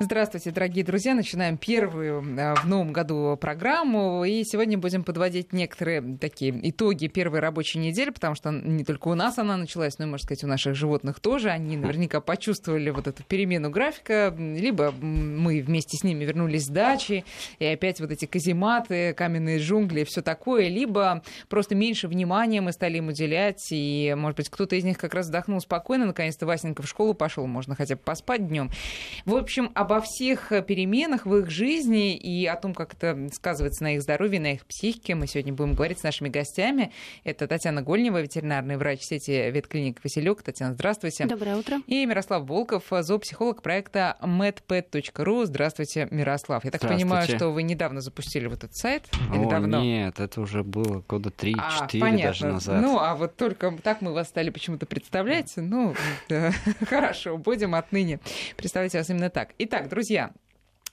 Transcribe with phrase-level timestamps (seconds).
[0.00, 1.14] Здравствуйте, дорогие друзья.
[1.14, 4.24] Начинаем первую э, в новом году программу.
[4.24, 9.14] И сегодня будем подводить некоторые такие итоги первой рабочей недели, потому что не только у
[9.14, 11.50] нас она началась, но и, можно сказать, у наших животных тоже.
[11.50, 14.34] Они наверняка почувствовали вот эту перемену графика.
[14.36, 17.24] Либо мы вместе с ними вернулись с дачи,
[17.60, 20.66] и опять вот эти казематы, каменные джунгли и все такое.
[20.66, 23.68] Либо просто меньше внимания мы стали им уделять.
[23.70, 26.06] И, может быть, кто-то из них как раз вздохнул спокойно.
[26.06, 28.72] Наконец-то Васенька в школу пошел, можно хотя бы поспать днем.
[29.24, 33.94] В общем, обо всех переменах в их жизни и о том, как это сказывается на
[33.94, 36.90] их здоровье, на их психике, мы сегодня будем говорить с нашими гостями.
[37.22, 40.42] Это Татьяна Гольнева, ветеринарный врач сети ветклиник «Василек».
[40.42, 41.26] Татьяна, здравствуйте.
[41.26, 41.80] Доброе утро.
[41.86, 45.44] И Мирослав Волков, зоопсихолог проекта medpet.ru.
[45.44, 46.64] Здравствуйте, Мирослав.
[46.64, 49.04] Я так понимаю, что вы недавно запустили вот этот сайт?
[49.34, 49.82] Или О, давно?
[49.82, 51.54] нет, это уже было года 3-4
[52.00, 52.80] а, даже назад.
[52.80, 55.52] Ну, а вот только так мы вас стали почему-то представлять.
[55.56, 55.94] Ну,
[56.88, 58.20] хорошо, будем отныне
[58.56, 59.50] представлять вас именно так.
[59.58, 60.32] Итак, друзья, Друзья,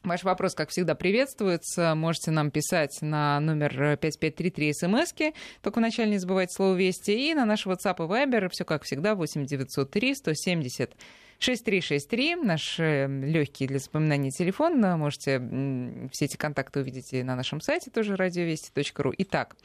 [0.03, 1.94] Ваш вопрос, как всегда, приветствуется.
[1.94, 5.13] Можете нам писать на номер 5533 смс
[5.62, 7.12] только вначале не забывайте слово «Вести».
[7.12, 10.96] И на наш WhatsApp и Viber, все как всегда, 8903 170
[11.38, 14.82] 6363, наш э, легкий для запоминания телефон.
[14.82, 15.40] Можете
[16.12, 19.13] все эти контакты увидеть на нашем сайте, тоже радиовести.ру.
[19.20, 19.55] Итак,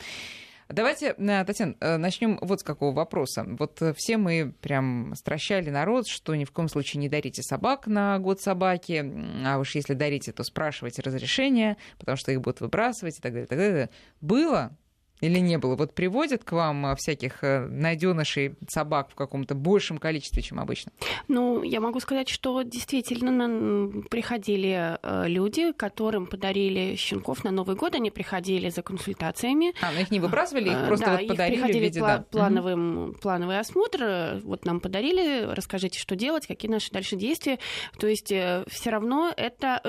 [0.69, 3.47] Давайте, э, Татьяна, э, начнем вот с какого вопроса.
[3.59, 7.86] Вот э, все мы прям стращали народ, что ни в коем случае не дарите собак
[7.86, 9.05] на год собаки,
[9.45, 13.45] а уж если дарите, то спрашивайте разрешения, потому что их будут выбрасывать и так далее.
[13.45, 13.91] И так далее.
[14.20, 14.77] Было
[15.20, 15.77] или не было?
[15.77, 20.92] Вот приводят к вам а, всяких э, найденышей собак в каком-то большем количестве, чем обычно?
[21.28, 27.95] Ну, я могу сказать, что действительно приходили э, люди, которым подарили щенков на Новый год,
[27.95, 29.73] они приходили за консультациями.
[29.81, 32.01] А, но их не выбрасывали, их э, просто да, вот подарили их приходили в виде,
[32.01, 32.27] пла- да.
[32.30, 33.12] плановым, угу.
[33.14, 37.58] плановый осмотр, вот нам подарили, расскажите, что делать, какие наши дальше действия.
[37.98, 39.80] То есть все равно это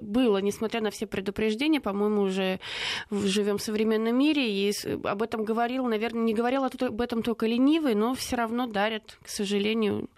[0.00, 2.60] было, несмотря на все предупреждения, по-моему, уже
[3.10, 4.72] живем в современном современном мире, и
[5.04, 9.28] об этом говорил, наверное, не говорил об этом только ленивый, но все равно дарят, к
[9.28, 10.08] сожалению.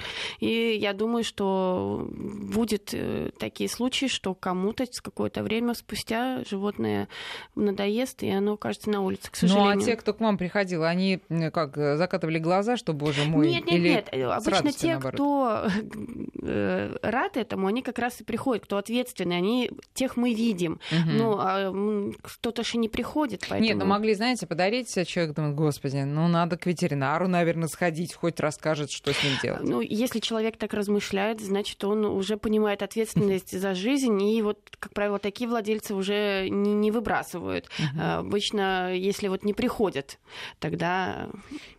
[0.40, 7.08] И я думаю, что будет э, такие случаи, что кому-то с какое-то время спустя животное
[7.54, 9.76] надоест, и оно окажется на улице, к сожалению.
[9.76, 11.20] Ну, а те, кто к вам приходил, они
[11.52, 14.08] как, закатывали глаза, что, боже мой, Нет, нет, или нет.
[14.12, 15.14] Обычно те, наоборот?
[15.14, 15.66] кто
[16.42, 20.80] э, рад этому, они как раз и приходят, кто ответственный, они, тех мы видим.
[20.90, 21.10] Угу.
[21.10, 23.80] Ну, а кто-то же не приходит, поэтому...
[23.80, 28.40] Нет, ну могли, знаете, подарить человек, думает, господи, ну надо к ветеринару, наверное, сходить, хоть
[28.40, 29.62] расскажет, что с ним делать.
[29.62, 34.92] Ну, если человек так размышляет, значит, он уже понимает ответственность за жизнь, и вот, как
[34.92, 37.68] правило, такие владельцы уже не, не выбрасывают.
[37.78, 38.18] Uh-huh.
[38.18, 40.18] Обычно, если вот не приходят,
[40.58, 41.28] тогда...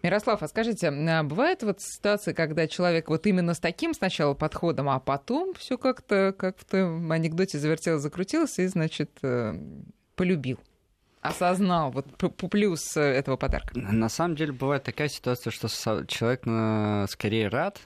[0.04, 4.90] Мирослав, а скажите, а бывает вот ситуация, когда человек вот именно с таким сначала подходом,
[4.90, 9.54] а потом все как-то, как в том анекдоте завертелось, закрутилось, и, значит, э,
[10.16, 10.60] полюбил?
[11.28, 12.08] Осознал вот
[12.50, 13.78] плюс этого подарка?
[13.78, 15.68] На самом деле бывает такая ситуация, что
[16.08, 17.82] человек э, скорее рад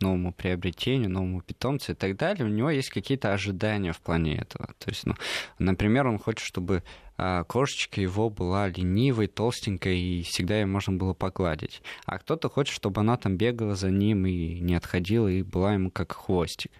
[0.00, 4.68] новому приобретению, новому питомцу и так далее, у него есть какие-то ожидания в плане этого.
[4.78, 5.14] То есть, ну,
[5.58, 6.82] например, он хочет, чтобы
[7.16, 11.82] а, кошечка его была ленивой, толстенькой, и всегда ее можно было погладить.
[12.06, 15.90] А кто-то хочет, чтобы она там бегала за ним и не отходила, и была ему
[15.90, 16.70] как хвостик.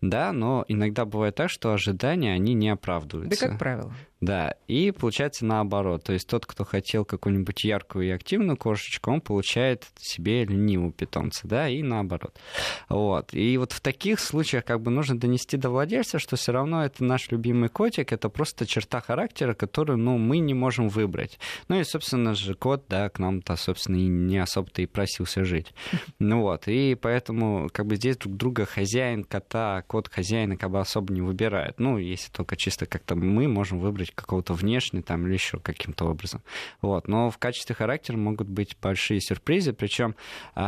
[0.00, 3.40] Да, но иногда бывает так, что ожидания, они не оправдываются.
[3.40, 3.94] Да, как правило.
[4.22, 6.04] Да, и получается наоборот.
[6.04, 11.48] То есть тот, кто хотел какую-нибудь яркую и активную кошечку, он получает себе ленивого питомца,
[11.48, 12.38] да, и наоборот.
[12.88, 13.34] Вот.
[13.34, 17.02] И вот в таких случаях как бы нужно донести до владельца, что все равно это
[17.02, 21.40] наш любимый котик, это просто черта характера, которую, ну, мы не можем выбрать.
[21.66, 25.74] Ну и, собственно же, кот, да, к нам-то, собственно, и не особо-то и просился жить.
[26.20, 30.78] Ну вот, и поэтому как бы здесь друг друга хозяин кота, кот хозяина как бы
[30.78, 31.80] особо не выбирает.
[31.80, 36.42] Ну, если только чисто как-то мы можем выбрать какого-то внешне там или еще каким-то образом.
[36.80, 37.08] Вот.
[37.08, 40.14] Но в качестве характера могут быть большие сюрпризы, причем
[40.54, 40.60] э,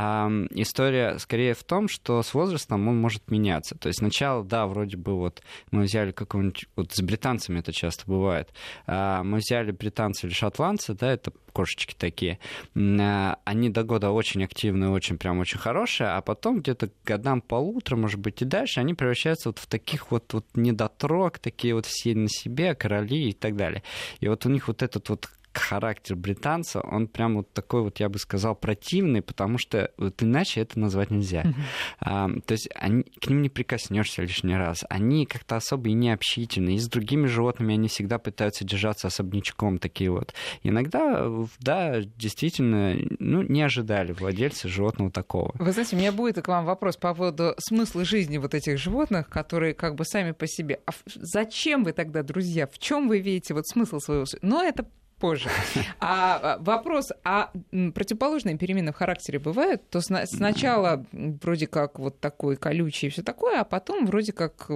[0.51, 3.77] история скорее в том, что с возрастом он может меняться.
[3.77, 8.05] То есть сначала, да, вроде бы вот мы взяли какого-нибудь, вот с британцами это часто
[8.07, 8.53] бывает,
[8.87, 12.39] э, мы взяли британца или шотландца, да, это кошечки такие,
[12.77, 17.97] а, они до года очень активные, очень прям очень хорошие, а потом где-то годам полутора,
[17.97, 22.15] может быть, и дальше, они превращаются вот в таких вот, вот недотрог, такие вот все
[22.15, 23.83] на себе, короли и так далее.
[24.21, 25.29] И вот у них вот этот вот
[25.59, 30.61] характер британца, он прям вот такой вот, я бы сказал, противный, потому что вот иначе
[30.61, 31.43] это назвать нельзя.
[31.43, 31.55] Mm-hmm.
[32.01, 34.85] А, то есть они, к ним не прикоснешься лишний раз.
[34.89, 36.75] Они как-то особо и не общительны.
[36.75, 40.35] И с другими животными они всегда пытаются держаться особнячком такие вот.
[40.63, 41.29] Иногда,
[41.61, 45.53] да, действительно, ну, не ожидали владельцы животного такого.
[45.59, 49.29] Вы знаете, у меня будет к вам вопрос по поводу смысла жизни вот этих животных,
[49.29, 50.81] которые как бы сами по себе.
[50.87, 54.25] А зачем вы тогда, друзья, в чем вы видите вот смысл своего...
[54.43, 54.87] Но это
[55.25, 55.49] позже.
[56.01, 57.51] А, а вопрос, а
[57.95, 59.89] противоположные перемены в характере бывают?
[59.89, 64.71] То сначала вроде как вот такой колючий и все такое, а потом вроде как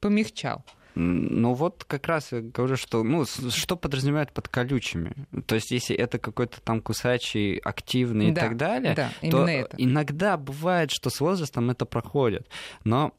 [0.00, 0.64] помягчал.
[0.98, 5.12] Ну вот как раз я говорю, что ну что подразумевают под колючими.
[5.44, 9.76] То есть если это какой-то там кусачий, активный да, и так далее, да, то это.
[9.76, 12.48] иногда бывает, что с возрастом это проходит.
[12.84, 13.12] Но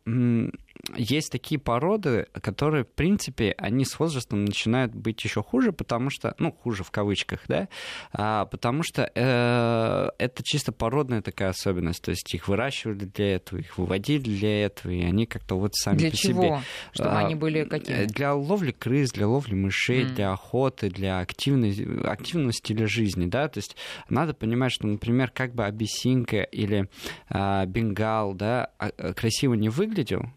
[0.95, 6.35] есть такие породы, которые, в принципе, они с возрастом начинают быть еще хуже, потому что,
[6.39, 7.67] ну, хуже в кавычках, да,
[8.13, 13.59] а, потому что э, это чисто породная такая особенность, то есть их выращивали для этого,
[13.59, 16.43] их выводили для этого, и они как-то вот сами для по чего?
[16.43, 16.59] себе.
[16.93, 18.05] Чтобы а, они были какие?
[18.05, 20.13] Для ловли крыс, для ловли мышей, mm.
[20.15, 23.75] для охоты, для активной, активного стиля жизни, да, то есть
[24.09, 26.89] надо понимать, что, например, как бы абиссинка или
[27.29, 30.36] а, бенгал, да, а, красиво не выглядел, Э,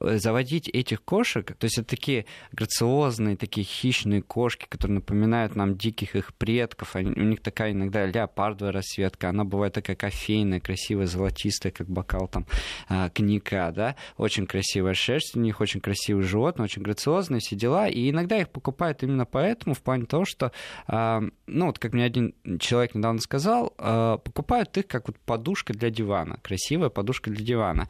[0.00, 6.16] заводить этих кошек, то есть это такие грациозные, такие хищные кошки, которые напоминают нам диких
[6.16, 6.96] их предков.
[6.96, 12.28] Они, у них такая иногда леопардовая расцветка, она бывает такая кофейная, красивая, золотистая, как бокал
[12.28, 12.46] там
[12.88, 17.88] а, коньяка, да, очень красивая шерсть у них, очень красивые животные, очень грациозные, все дела,
[17.88, 20.52] и иногда их покупают именно поэтому, в плане того, что,
[20.86, 25.74] а, ну вот как мне один человек недавно сказал, а, покупают их как вот подушка
[25.74, 27.88] для дивана, красивая подушка для дивана.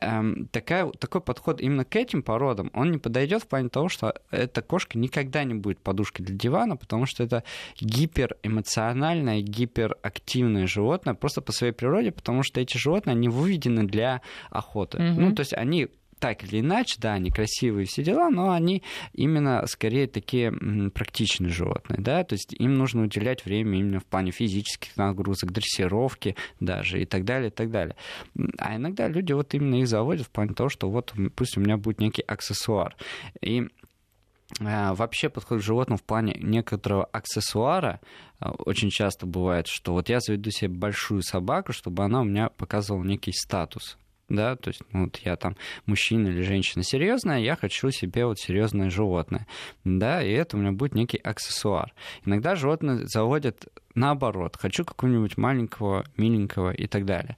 [0.00, 4.14] Эм, такая, такой подход именно к этим породам, он не подойдет в плане того, что
[4.30, 7.44] эта кошка никогда не будет подушкой для дивана, потому что это
[7.80, 14.98] гиперэмоциональное, гиперактивное животное просто по своей природе, потому что эти животные, они выведены для охоты.
[14.98, 15.14] Mm-hmm.
[15.16, 15.88] Ну, то есть они
[16.22, 20.52] так или иначе, да, они красивые, все дела, но они именно скорее такие
[20.94, 26.36] практичные животные, да, то есть им нужно уделять время именно в плане физических нагрузок, дрессировки
[26.60, 27.96] даже и так далее, и так далее.
[28.56, 31.76] А иногда люди вот именно их заводят в плане того, что вот пусть у меня
[31.76, 32.94] будет некий аксессуар.
[33.40, 33.66] И
[34.60, 38.00] а, Вообще подход к животному в плане некоторого аксессуара
[38.38, 42.48] а, очень часто бывает, что вот я заведу себе большую собаку, чтобы она у меня
[42.48, 43.98] показывала некий статус
[44.32, 45.56] да, то есть ну, вот я там
[45.86, 49.46] мужчина или женщина серьезная, я хочу себе вот серьезное животное,
[49.84, 51.92] да, и это у меня будет некий аксессуар.
[52.24, 57.36] Иногда животные заводят наоборот, хочу какого-нибудь маленького, миленького и так далее.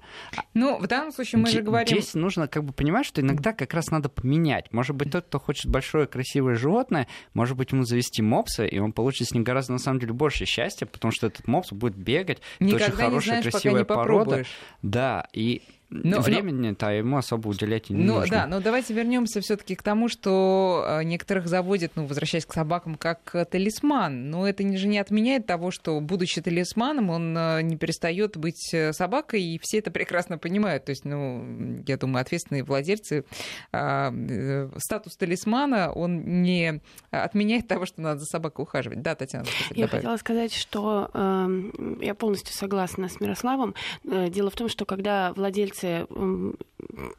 [0.54, 1.98] Ну, в данном случае мы же говорим...
[1.98, 4.72] Здесь нужно как бы понимать, что иногда как раз надо поменять.
[4.72, 8.92] Может быть, тот, кто хочет большое, красивое животное, может быть, ему завести мопса, и он
[8.92, 12.40] получит с ним гораздо, на самом деле, больше счастья, потому что этот мопс будет бегать,
[12.60, 14.44] Никогда это очень хорошая, знаешь, красивая порода.
[14.82, 18.30] Да, и но, Времени-то ему особо уделять не ну, нужно.
[18.30, 22.96] Да, но давайте вернемся все-таки к тому, что э, некоторых заводят, ну, возвращаясь к собакам,
[22.96, 24.30] как талисман.
[24.30, 28.92] Но это же не отменяет того, что, будучи талисманом, он э, не перестает быть э,
[28.92, 30.84] собакой, и все это прекрасно понимают.
[30.86, 33.24] То есть, ну, я думаю, ответственные владельцы,
[33.72, 36.80] э, статус талисмана, он не
[37.10, 39.02] отменяет того, что надо за собакой ухаживать.
[39.02, 39.46] Да, Татьяна?
[39.70, 39.90] Я добавить.
[39.90, 41.70] хотела сказать, что э,
[42.00, 43.74] я полностью согласна с Мирославом.
[44.02, 46.06] Дело в том, что когда владельцы владельцы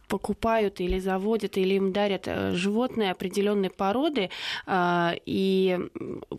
[0.07, 4.29] покупают или заводят, или им дарят э, животные определенной породы,
[4.65, 5.79] а, и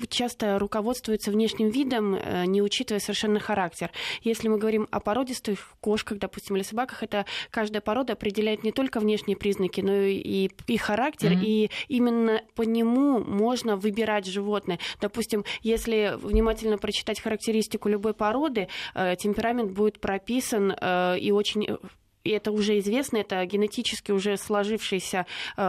[0.08, 3.90] часто руководствуются внешним видом, э, не учитывая совершенно характер.
[4.23, 9.00] Если мы говорим о породистых кошках, допустим, или собаках, это каждая порода определяет не только
[9.00, 11.44] внешние признаки, но и, и характер, mm-hmm.
[11.44, 14.79] и именно по нему можно выбирать животное.
[15.01, 21.67] Допустим, если внимательно прочитать характеристику любой породы, э, темперамент будет прописан и очень
[22.27, 25.63] и это уже известно, это генетически уже сложившийся э,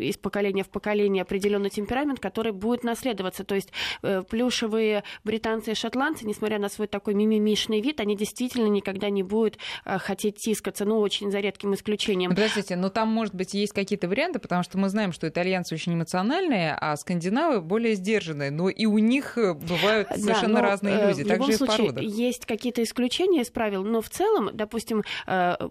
[0.00, 3.44] из поколения в поколение определенный темперамент, который будет наследоваться.
[3.44, 3.70] То есть
[4.02, 9.22] э, плюшевые британцы и шотландцы, несмотря на свой такой мимимишный вид, они действительно никогда не
[9.22, 12.30] будут э, хотеть тискаться, ну, очень за редким исключением.
[12.30, 15.94] Подождите, но там, может быть, есть какие-то варианты, потому что мы знаем, что итальянцы очень
[15.94, 21.06] эмоциональные, а скандинавы более сдержанные, но и у них э, бывают совершенно да, но, разные
[21.08, 22.04] люди, в любом также случае, и в породах.
[22.04, 25.02] Есть какие-то исключения из правил, но в целом, допустим,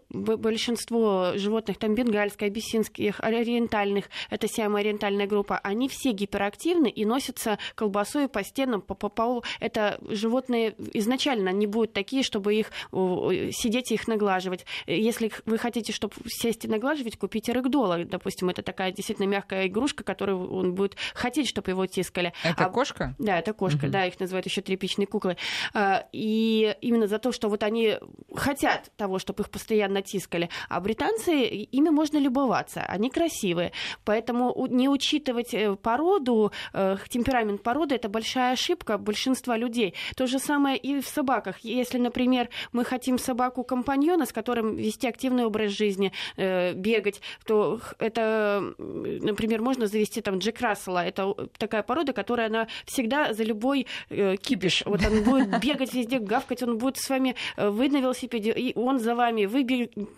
[0.10, 8.28] большинство животных, там бенгальских, абиссинских, ориентальных, это сиамо-ориентальная группа, они все гиперактивны и носятся колбасой
[8.28, 9.44] по стенам, по, по полу.
[9.60, 14.66] Это животные изначально не будут такие, чтобы их сидеть и их наглаживать.
[14.86, 18.06] Если вы хотите, чтобы сесть и наглаживать, купите рэгдола.
[18.06, 22.34] Допустим, это такая действительно мягкая игрушка, которую он будет хотеть, чтобы его тискали.
[22.44, 23.16] Это а, кошка?
[23.20, 23.92] Да, это кошка, угу.
[23.92, 25.38] да, их называют еще тряпичные куклы.
[25.74, 27.98] А, и именно за то, что вот они
[28.34, 30.50] хотят того, чтобы их постоянно тискали.
[30.70, 33.72] А британцы, ими можно любоваться, они красивые.
[34.06, 39.94] Поэтому не учитывать э, породу, э, темперамент породы, это большая ошибка большинства людей.
[40.16, 41.60] То же самое и в собаках.
[41.60, 48.74] Если, например, мы хотим собаку-компаньона, с которым вести активный образ жизни, э, бегать, то это,
[48.77, 51.06] например, можно завести там Джек Рассела.
[51.06, 54.84] Это такая порода, которая она всегда за любой кипиш.
[54.86, 59.00] Вот он будет бегать везде, гавкать, он будет с вами, вы на велосипеде, и он
[59.00, 59.63] за вами, вы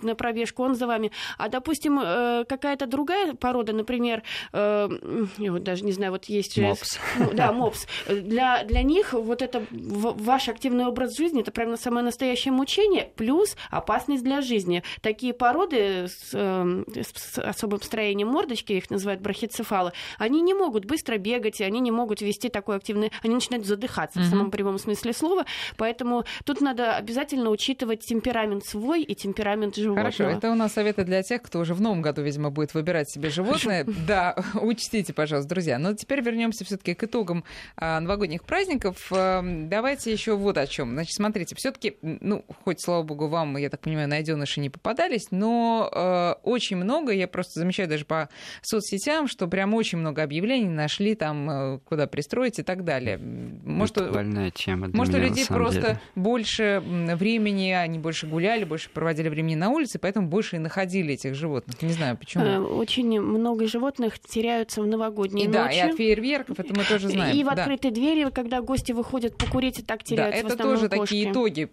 [0.02, 1.12] на пробежку, он за вами.
[1.38, 4.24] А, допустим, э, какая-то другая порода, например,
[4.54, 4.90] э,
[5.38, 6.58] я вот даже не знаю, вот есть...
[6.58, 7.00] Мопс.
[7.18, 7.88] Ну, да, мопс.
[8.08, 13.56] Для, для них вот это ваш активный образ жизни, это прямо самое настоящее мучение, плюс
[13.70, 14.84] опасность для жизни.
[15.02, 21.18] Такие породы с, э, с особым строением мордочки, их называют брахицефалы, они не могут быстро
[21.18, 23.12] бегать, они не могут вести такой активный...
[23.24, 24.24] Они начинают задыхаться mm-hmm.
[24.24, 25.46] в самом прямом смысле слова,
[25.78, 30.12] поэтому тут надо обязательно учитывать темперамент свой и темперамент животного.
[30.12, 33.10] Хорошо, это у нас советы для тех, кто уже в новом году, видимо, будет выбирать
[33.10, 33.86] себе животное.
[34.08, 35.78] Да, учтите, пожалуйста, друзья.
[35.78, 37.44] Но теперь вернемся все-таки к итогам
[37.76, 39.12] а, новогодних праздников.
[39.12, 40.92] А, давайте еще вот о чем.
[40.92, 45.90] Значит, смотрите, все-таки, ну, хоть, слава богу, вам, я так понимаю, найденыши не попадались, но
[45.92, 48.30] а, очень много, я просто замечаю даже по
[48.62, 53.18] соцсетям, что прям очень много объявлений нашли там, а, куда пристроить и так далее.
[53.18, 56.02] Может, Это тема может, меня, у людей просто деле.
[56.16, 61.36] больше времени, они больше гуляли, больше проводили времени на улице, поэтому больше и находили этих
[61.36, 61.82] животных.
[61.82, 62.44] Не знаю, почему.
[62.44, 65.58] Э, очень много животных теряются в новогодние и ночи.
[65.58, 67.36] Да, и от фейерверков, это мы тоже знаем.
[67.36, 67.96] И в открытые да.
[67.96, 71.02] двери, когда гости выходят покурить, и так теряются Да, это тоже кошки.
[71.02, 71.70] такие итоги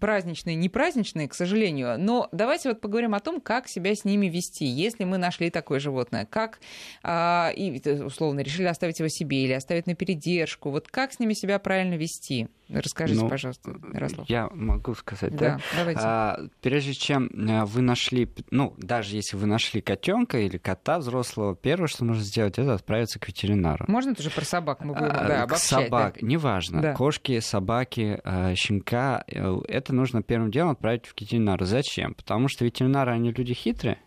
[0.00, 1.96] праздничные, не праздничные, к сожалению.
[1.98, 5.80] Но давайте вот поговорим о том, как себя с ними вести, если мы нашли такое
[5.80, 6.26] животное.
[6.26, 6.60] Как,
[7.02, 7.70] а, и
[8.02, 10.70] условно, решили оставить его себе или оставить на передержку.
[10.70, 12.48] Вот как с ними себя правильно вести?
[12.68, 14.28] Расскажите, ну, пожалуйста, Ярослав.
[14.28, 15.56] Я могу сказать, да?
[15.56, 15.60] да?
[15.76, 16.00] Давайте.
[16.02, 21.54] А, прежде чем э, вы нашли, ну, даже если вы нашли котенка или кота взрослого,
[21.54, 23.84] первое, что нужно сделать, это отправиться к ветеринару.
[23.88, 25.68] Можно тоже про собак мы будем а, да, обобщать?
[25.68, 26.26] Собак, да?
[26.26, 26.80] неважно.
[26.80, 26.94] Да.
[26.94, 31.66] Кошки, собаки, э, щенка, э, это нужно первым делом отправить в ветеринара.
[31.66, 32.14] Зачем?
[32.14, 33.98] Потому что ветеринары, они люди хитрые,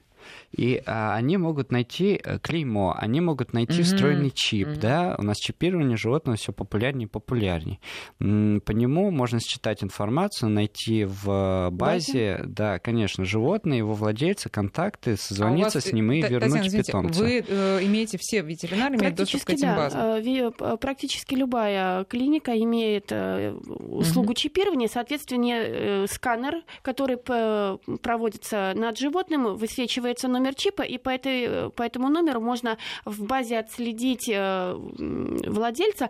[0.52, 3.84] и а, они могут найти э, клеймо, они могут найти mm-hmm.
[3.84, 4.80] встроенный чип, mm-hmm.
[4.80, 7.80] да, у нас чипирование животного все популярнее и популярнее.
[8.20, 12.44] По нему можно считать информацию, найти в базе, Базе?
[12.48, 17.24] да, конечно, животное, его владельца, контакты, созвониться а с ним и Т- вернуть Татьяна, питомца.
[17.24, 19.76] Вы э, имеете все ветеринары имеют доступ к этим да.
[19.76, 20.02] базам?
[20.02, 24.36] Э, практически любая клиника имеет э, услугу mm-hmm.
[24.36, 32.10] чипирования, соответственно, сканер, который проводится над животным, высвечивается номер чипа, и по, этой, по этому
[32.10, 36.10] номеру можно в базе отследить э, владельца,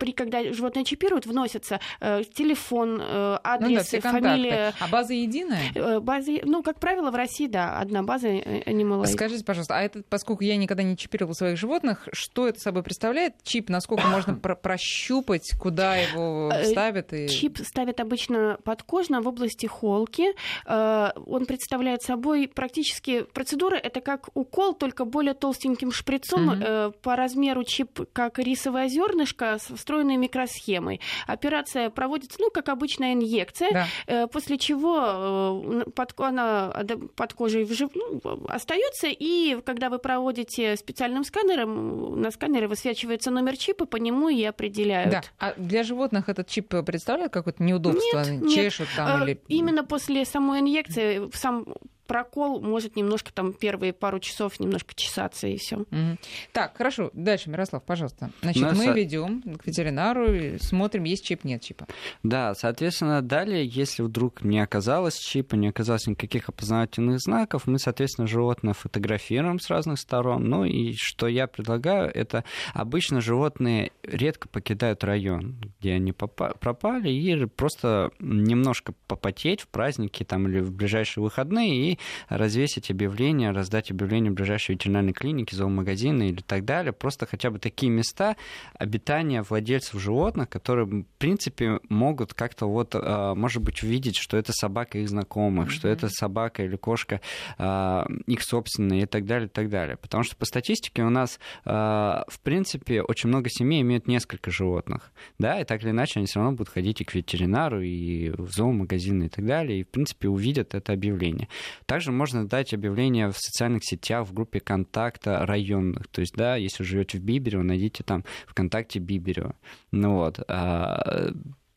[0.00, 4.74] при, когда животное чипируют, вносятся э, телефон, э, адрес, ну, да, фамилия.
[4.80, 5.70] А база единая?
[5.74, 9.82] Э, база, ну, как правило, в России, да, одна база э, Animal Скажите, пожалуйста, а
[9.82, 13.34] это, поскольку я никогда не чипировала своих животных, что это собой представляет?
[13.42, 17.12] Чип, насколько можно про прощупать, куда его э, ставят?
[17.12, 17.28] И...
[17.28, 20.28] Чип ставят обычно подкожно в области холки.
[20.66, 23.22] Э, он представляет собой практически...
[23.40, 26.48] Процедура— это как укол, только более толстеньким шприцом.
[26.48, 26.92] Угу.
[27.00, 31.00] По размеру чип, как рисовое зернышко, встроенной микросхемой.
[31.26, 33.86] Операция проводится, ну, как обычная инъекция, да.
[34.06, 36.84] Э, после чего э, под, она
[37.16, 43.56] под кожей вжив, ну, остается, и когда вы проводите специальным сканером, на сканере высвечивается номер
[43.56, 45.12] чипа, по нему и определяют.
[45.12, 45.22] Да.
[45.38, 48.22] А для животных этот чип представляет какое-то неудобство?
[48.22, 48.96] Нет, Чешут нет.
[48.96, 49.40] там э, или...
[49.48, 51.64] Именно после самой инъекции сам
[52.10, 55.76] прокол может немножко там первые пару часов немножко чесаться и все.
[55.76, 56.18] Угу.
[56.50, 57.10] Так, хорошо.
[57.12, 58.32] Дальше, Мирослав, пожалуйста.
[58.42, 58.76] Значит, Нас...
[58.76, 61.86] мы ведем к ветеринару, смотрим, есть чип, нет чипа.
[62.24, 68.26] Да, соответственно, далее, если вдруг не оказалось чипа, не оказалось никаких опознавательных знаков, мы, соответственно,
[68.26, 70.48] животное фотографируем с разных сторон.
[70.48, 72.42] Ну и что я предлагаю, это
[72.74, 80.48] обычно животные редко покидают район, где они пропали, и просто немножко попотеть в праздники там,
[80.48, 86.40] или в ближайшие выходные и развесить объявление, раздать объявление в ближайшей ветеринарной клинике, зоомагазины или
[86.40, 86.92] так далее.
[86.92, 88.36] Просто хотя бы такие места
[88.74, 94.52] обитания владельцев животных, которые, в принципе, могут как-то вот, а, может быть, увидеть, что это
[94.52, 95.72] собака их знакомых, mm-hmm.
[95.72, 97.20] что это собака или кошка
[97.58, 99.96] а, их собственная и так далее, и так далее.
[99.96, 105.12] Потому что по статистике у нас, а, в принципе, очень много семей имеют несколько животных,
[105.38, 108.50] да, и так или иначе они все равно будут ходить и к ветеринару, и в
[108.50, 111.48] зоомагазины и так далее, и, в принципе, увидят это объявление.
[111.90, 116.06] Также можно дать объявление в социальных сетях, в группе контакта районных.
[116.06, 119.56] То есть, да, если живете в Биберево, найдите там ВКонтакте Биберево.
[119.90, 120.38] Ну вот.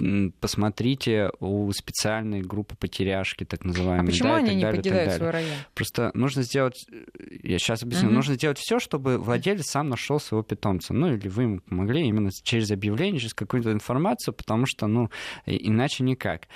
[0.03, 4.05] А, посмотрите у специальной группы потеряшки, так называемой.
[4.05, 5.55] А почему да, они не далее, покидают свой район?
[5.73, 6.85] Просто нужно сделать,
[7.43, 8.15] я сейчас объясню, угу.
[8.15, 10.93] нужно сделать все, чтобы владелец сам нашел своего питомца.
[10.93, 15.09] Ну, или вы ему помогли именно через объявление, через какую-то информацию, потому что, ну,
[15.45, 16.47] иначе никак.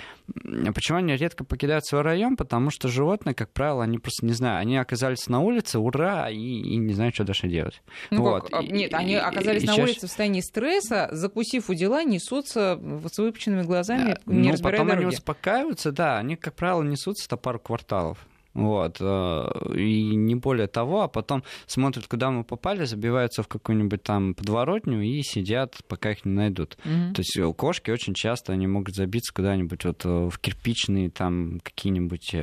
[0.74, 2.36] Почему они редко покидают свой район?
[2.36, 6.36] Потому что животные, как правило, они просто, не знаю, они оказались на улице, ура, и,
[6.36, 7.82] и не знают, что дальше делать.
[8.10, 8.50] Ну, вот.
[8.50, 8.62] как?
[8.62, 13.08] Нет, они оказались и, на и улице в состоянии стресса, закусив у дела, несутся в
[13.08, 15.04] свой выпученными глазами, не ну, разбирая потом дороги.
[15.04, 18.18] они успокаиваются, да, они, как правило, несутся-то пару кварталов.
[18.58, 18.96] Вот.
[19.00, 24.34] Э, и не более того, а потом смотрят, куда мы попали, забиваются в какую-нибудь там
[24.34, 26.76] подворотню и сидят, пока их не найдут.
[26.84, 27.12] Mm-hmm.
[27.12, 31.60] То есть э, кошки очень часто они могут забиться куда-нибудь вот э, в кирпичные там
[31.62, 32.34] какие-нибудь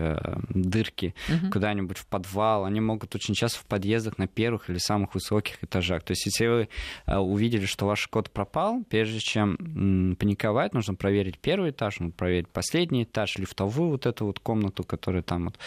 [0.50, 1.50] дырки, mm-hmm.
[1.52, 2.64] куда-нибудь в подвал.
[2.64, 6.04] Они могут очень часто в подъездах на первых или самых высоких этажах.
[6.04, 6.70] То есть если вы
[7.08, 13.04] увидели, что ваш кот пропал, прежде чем паниковать, нужно проверить первый этаж, нужно проверить последний
[13.04, 15.60] этаж, лифтовую вот эту вот комнату, которая там вот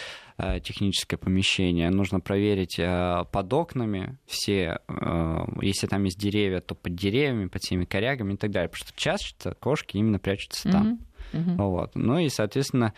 [0.63, 1.89] техническое помещение.
[1.89, 7.61] Нужно проверить э, под окнами все, э, если там есть деревья, то под деревьями, под
[7.61, 8.69] всеми корягами и так далее.
[8.69, 10.99] Потому что часто кошки именно прячутся там.
[11.31, 11.55] Uh-huh.
[11.57, 11.95] Вот.
[11.95, 12.93] Ну и, соответственно,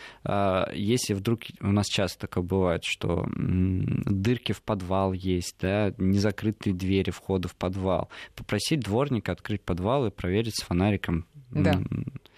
[0.74, 7.12] если вдруг у нас часто такое бывает, что дырки в подвал есть, да, незакрытые двери
[7.12, 11.82] входа в подвал, попросить дворника открыть подвал и проверить с фонариком да.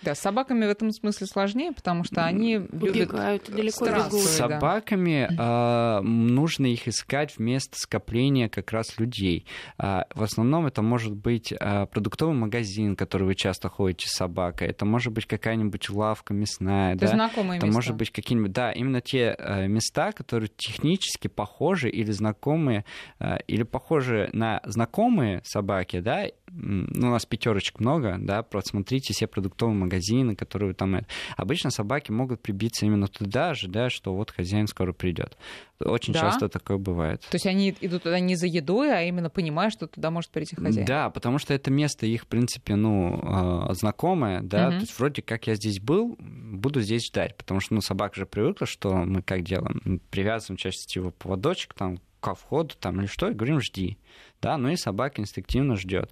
[0.04, 4.22] Да, с собаками в этом смысле сложнее, потому что они Убегают, любят далеко бегут.
[4.22, 6.00] С собаками да.
[6.00, 9.46] э, нужно их искать вместо скопления как раз людей.
[9.78, 14.68] Э, в основном это может быть э, продуктовый магазин, который вы часто ходите с собакой.
[14.68, 16.96] Это может быть какая-нибудь лавка мясная.
[16.96, 17.14] Это да?
[17.14, 17.78] знакомые это места.
[17.78, 18.52] может быть какие-нибудь...
[18.52, 22.86] Да, именно те э, места, которые технически похожи или знакомые,
[23.20, 29.28] э, или похожи на знакомые собаки, да, ну, у нас пятерочек много, да, просмотрите все
[29.28, 31.06] продуктовые магазины, которые там...
[31.36, 35.38] Обычно собаки могут прибиться именно туда же, да, что вот хозяин скоро придет.
[35.80, 36.22] Очень да?
[36.22, 37.22] часто такое бывает.
[37.22, 40.56] То есть они идут туда не за едой, а именно понимая, что туда может прийти
[40.56, 40.86] хозяин.
[40.86, 44.76] Да, потому что это место их, в принципе, ну, а, знакомое, да, угу.
[44.76, 48.26] то есть вроде как я здесь был, буду здесь ждать, потому что, ну, собака же
[48.26, 50.02] привыкла, что мы как делаем?
[50.12, 53.98] Привязываем чаще всего поводочек там ко входу там или что, и говорим, жди
[54.44, 56.12] да, ну и собака инстинктивно ждет.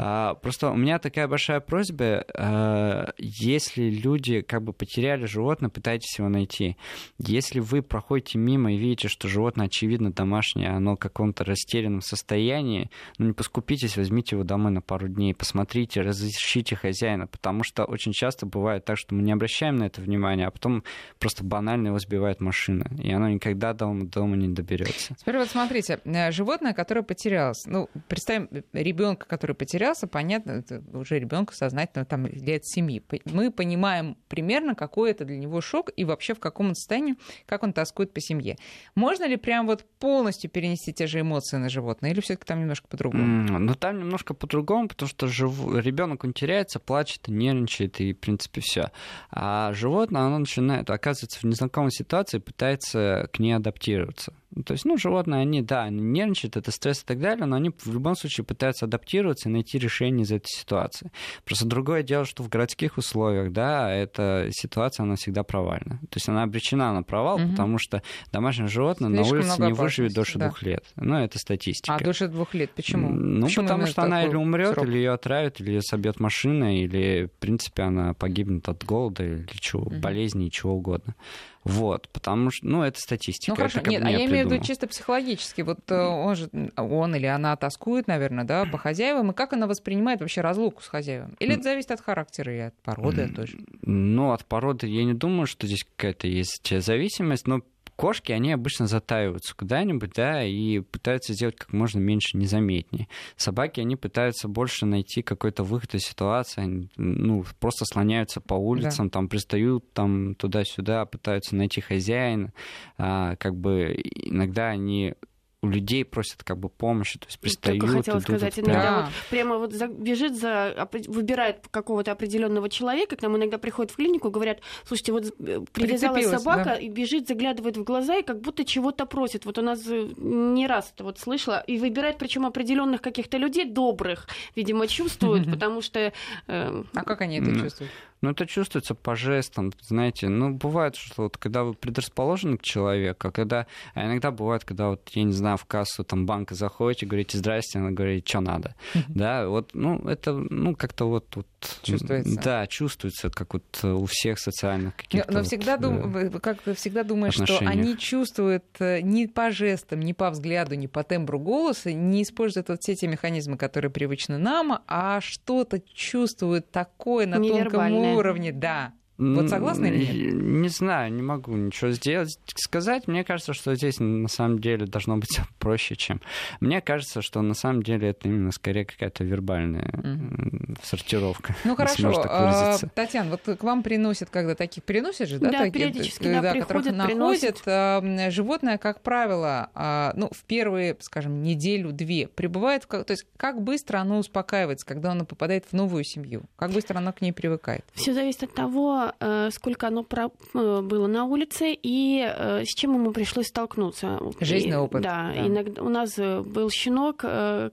[0.00, 6.18] А, просто у меня такая большая просьба, а, если люди как бы потеряли животное, пытайтесь
[6.18, 6.76] его найти.
[7.18, 12.90] Если вы проходите мимо и видите, что животное очевидно домашнее, оно в каком-то растерянном состоянии,
[13.18, 18.12] ну не поскупитесь, возьмите его домой на пару дней, посмотрите, разыщите хозяина, потому что очень
[18.12, 20.84] часто бывает так, что мы не обращаем на это внимания, а потом
[21.18, 25.16] просто банально его сбивает машина, и оно никогда дома, дома не доберется.
[25.16, 29.56] Теперь вот смотрите, э, животное, которое потерялось, ну, представим ребенка, который
[29.88, 33.02] потерялся, понятно, это уже ребенку сознательно там лет семи.
[33.24, 37.62] Мы понимаем примерно, какой это для него шок и вообще в каком он состоянии, как
[37.62, 38.56] он тоскует по семье.
[38.94, 42.88] Можно ли прям вот полностью перенести те же эмоции на животное, или все-таки там немножко
[42.88, 43.24] по-другому?
[43.24, 45.52] Mm, ну, там немножко по-другому, потому что жив...
[45.74, 48.90] ребенок он теряется, плачет, нервничает, и, в принципе, все.
[49.30, 54.32] А животное, оно начинает, оказывается в незнакомой ситуации, пытается к ней адаптироваться.
[54.54, 57.56] Ну, то есть, ну, животные, они, да, они нервничают, это стресс и так далее, но
[57.56, 61.10] они в любом случае пытаются адаптироваться и найти решение из этой ситуации.
[61.44, 65.98] Просто другое дело, что в городских условиях, да, эта ситуация, она всегда провальна.
[66.10, 67.50] То есть она обречена на провал, угу.
[67.50, 70.46] потому что домашнее животное Слишком на улице не выживет дольше да.
[70.46, 70.84] двух лет.
[70.96, 71.94] Ну, это статистика.
[71.94, 73.10] А дольше двух лет почему?
[73.10, 74.86] Ну, почему потому что она или умрет, срок?
[74.86, 79.46] или ее отравят, или ее собьет машина, или, в принципе, она погибнет от голода или
[79.60, 79.96] чего, угу.
[79.96, 81.14] болезни, чего угодно.
[81.64, 83.52] Вот, потому что, ну, это статистика.
[83.52, 84.32] Ну, хорошо, это нет, а я придумал.
[84.32, 85.62] имею в виду чисто психологически.
[85.62, 89.66] Вот э, он же, он или она тоскует, наверное, да, по хозяевам, и как она
[89.66, 91.34] воспринимает вообще разлуку с хозяевами?
[91.40, 93.58] Или это зависит от характера и от породы тоже?
[93.82, 97.62] Ну, от породы я не думаю, что здесь какая-то есть зависимость, но
[97.98, 103.08] кошки, они обычно затаиваются куда-нибудь, да, и пытаются сделать как можно меньше незаметнее.
[103.36, 109.08] Собаки, они пытаются больше найти какой-то выход из ситуации, они, ну, просто слоняются по улицам,
[109.08, 109.14] да.
[109.14, 112.52] там пристают там туда-сюда, пытаются найти хозяина,
[112.98, 115.14] а, как бы иногда они
[115.60, 117.80] у людей просят как бы помощи, то есть пристают.
[117.80, 119.00] Только хотела сказать, иногда да.
[119.02, 123.96] вот прямо вот за, бежит за, выбирает какого-то определенного человека, к нам иногда приходят в
[123.96, 126.74] клинику, говорят, слушайте, вот э, привязалась собака да.
[126.76, 129.44] и бежит, заглядывает в глаза и как будто чего-то просит.
[129.46, 133.64] Вот у нас э, не раз это вот слышала, и выбирает причем определенных каких-то людей
[133.64, 136.12] добрых, видимо, чувствует, потому что...
[136.46, 137.90] Э, а как они это чувствуют?
[138.20, 140.28] Ну, это чувствуется по жестам, знаете.
[140.28, 143.66] Ну, бывает, что вот когда вы предрасположены к человеку, а когда...
[143.94, 147.78] А иногда бывает, когда вот, я не знаю, в кассу там банка заходите, говорите «здрасте»,
[147.78, 148.74] она говорит «что надо?».
[149.08, 151.46] Да, вот, ну, это, ну, как-то вот, вот...
[151.82, 152.40] Чувствуется.
[152.40, 155.32] Да, чувствуется, как вот у всех социальных каких-то...
[155.32, 156.12] Но, всегда, вот, дум...
[156.12, 160.86] да, как всегда думаешь, что они чувствуют э, ни по жестам, ни по взгляду, ни
[160.86, 166.70] по тембру голоса, не используют вот все эти механизмы, которые привычны нам, а что-то чувствуют
[166.70, 168.07] такое на тонком уровне,
[168.52, 168.92] да.
[169.18, 170.34] Вот согласны или нет?
[170.34, 172.38] Не знаю, не могу ничего сделать.
[172.54, 176.20] Сказать, мне кажется, что здесь на самом деле должно быть проще, чем...
[176.60, 180.78] Мне кажется, что на самом деле это именно скорее какая-то вербальная mm-hmm.
[180.84, 181.56] сортировка.
[181.64, 185.50] Ну хорошо, а, Татьяна, вот к вам приносят, когда таких приносят же, да?
[185.50, 187.62] Да, такие, периодически, да, да приходят, находят.
[187.66, 192.84] А, животное, как правило, а, ну, в первые, скажем, неделю-две пребывает...
[192.84, 192.86] В...
[192.86, 196.42] То есть как быстро оно успокаивается, когда оно попадает в новую семью?
[196.56, 197.84] Как быстро оно к ней привыкает?
[197.94, 202.94] Все зависит от того, Э, сколько оно э, было на улице и э, с чем
[202.94, 204.20] ему пришлось столкнуться.
[204.40, 205.02] Жизненный и, опыт.
[205.02, 207.18] Да, да, иногда у нас был щенок,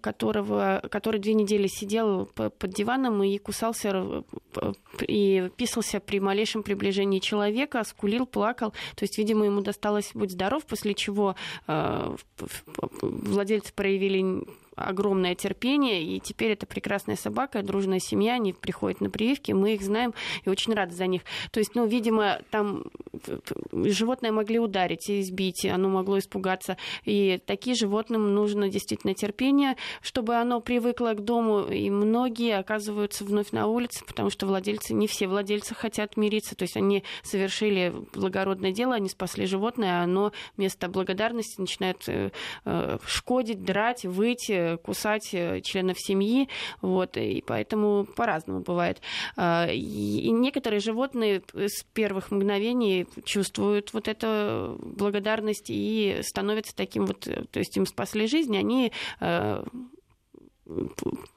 [0.01, 4.23] которого, который две недели сидел под диваном и кусался
[5.01, 8.71] и писался при малейшем приближении человека, скулил, плакал.
[8.95, 11.35] То есть, видимо, ему досталось «Будь здоров», после чего
[13.01, 14.45] владельцы проявили
[14.75, 19.81] огромное терпение, и теперь это прекрасная собака, дружная семья, они приходят на прививки, мы их
[19.81, 21.21] знаем и очень рады за них.
[21.51, 22.85] То есть, ну, видимо, там
[23.71, 30.35] животное могли ударить и избить, оно могло испугаться, и такие животным нужно действительно терпение, чтобы
[30.35, 35.27] оно привыкло к дому, и многие оказываются вновь на улице, потому что владельцы, не все
[35.27, 40.87] владельцы хотят мириться, то есть они совершили благородное дело, они спасли животное, а оно вместо
[40.87, 42.31] благодарности начинает э,
[42.65, 46.49] э, шкодить, драть, выйти, кусать э, членов семьи,
[46.81, 49.01] вот, и поэтому по-разному бывает.
[49.35, 57.21] А, и некоторые животные с первых мгновений чувствуют вот эту благодарность и становятся таким вот,
[57.21, 59.63] то есть им спасли жизнь, они э,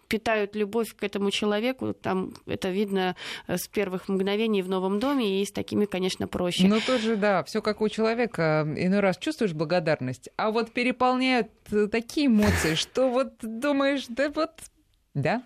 [0.08, 3.14] питают любовь к этому человеку, там это видно
[3.46, 6.66] э, с первых мгновений в новом доме, и с такими, конечно, проще.
[6.66, 8.66] Ну, тоже, да, все как у человека.
[8.76, 14.52] Иной раз чувствуешь благодарность, а вот переполняют э, такие эмоции, что вот думаешь, да вот,
[15.14, 15.42] да?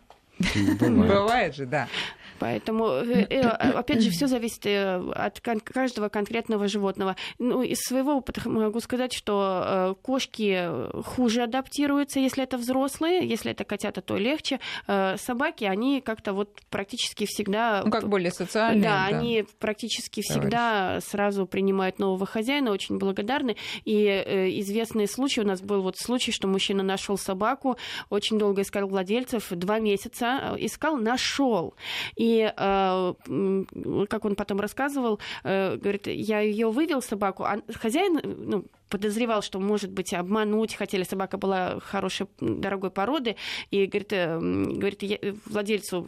[0.81, 1.89] Бывает же, да.
[2.43, 7.15] Поэтому, э, э, опять же, все зависит э, от каждого конкретного животного.
[7.39, 10.69] Ну, из своего опыта могу сказать, что кошки
[11.05, 14.59] хуже адаптируются, если это взрослые, если это котята, то легче.
[14.87, 17.83] Собаки, они как-то вот практически всегда...
[17.85, 18.83] Ну, как более социальные.
[18.83, 19.17] Да, да.
[19.17, 20.43] они практически Товарищ.
[20.43, 23.57] всегда сразу принимают нового хозяина, очень благодарны.
[23.85, 24.05] И
[24.59, 27.77] известный случай, у нас был вот случай, что мужчина нашел собаку,
[28.11, 31.75] очень долго искал владельцев, два месяца искал, нашел.
[32.17, 38.65] И э, как он потом рассказывал, э, говорит, я ее вывел собаку, а хозяин, ну,
[38.93, 41.03] подозревал, что, может быть, обмануть хотели.
[41.03, 43.37] Собака была хорошей, дорогой породы.
[43.71, 46.07] И говорит, э, говорит я, владельцу,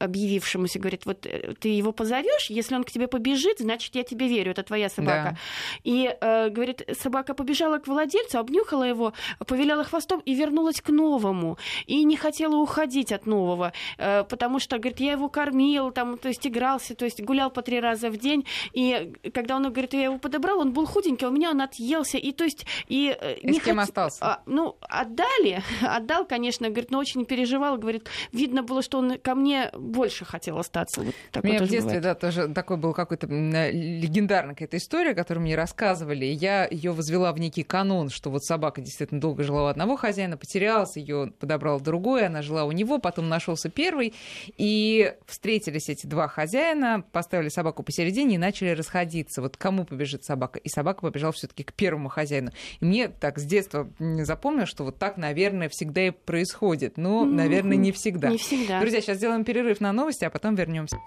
[0.00, 4.26] объявившемуся, говорит, вот э, ты его позовешь, если он к тебе побежит, значит, я тебе
[4.26, 5.30] верю, это твоя собака.
[5.30, 5.38] Да.
[5.84, 9.12] И, э, говорит, собака побежала к владельцу, обнюхала его,
[9.46, 11.56] повиляла хвостом и вернулась к новому.
[11.86, 16.44] И не хотела уходить от нового, потому что, говорит, я его кормил, там, то есть
[16.46, 18.44] игрался, то есть гулял по три раза в день.
[18.72, 22.18] И когда он, говорит, я его подобрал, он был худенький, а у меня он отъелся,
[22.24, 22.66] и то есть...
[22.88, 23.88] И, э, и не с кем хот...
[23.88, 24.24] остался?
[24.24, 29.34] А, ну, отдали, отдал, конечно, говорит, но очень переживал, говорит, видно было, что он ко
[29.34, 31.02] мне больше хотел остаться.
[31.02, 32.02] Вот У меня в детстве, бывает.
[32.02, 36.24] да, тоже такой был какой-то легендарная какая-то история, которую мне рассказывали.
[36.24, 40.38] Я ее возвела в некий канон, что вот собака действительно долго жила у одного хозяина,
[40.38, 44.14] потерялась, ее подобрал другой, она жила у него, потом нашелся первый,
[44.56, 49.42] и встретились эти два хозяина, поставили собаку посередине и начали расходиться.
[49.42, 50.58] Вот кому побежит собака?
[50.58, 52.52] И собака побежала все-таки к первому хозяину.
[52.80, 56.96] И мне так с детства запомнилось, что вот так, наверное, всегда и происходит.
[56.96, 58.30] Но, наверное, не всегда.
[58.30, 58.80] Не всегда.
[58.80, 60.98] Друзья, сейчас сделаем перерыв на новости, а потом вернемся.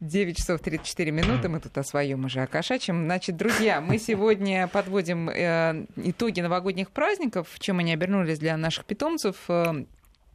[0.00, 1.48] 9 часов 34 минуты.
[1.48, 3.04] Мы тут о своем уже, о кошачьем.
[3.04, 9.36] Значит, друзья, мы сегодня подводим э, итоги новогодних праздников, чем они обернулись для наших питомцев.
[9.48, 9.84] Э,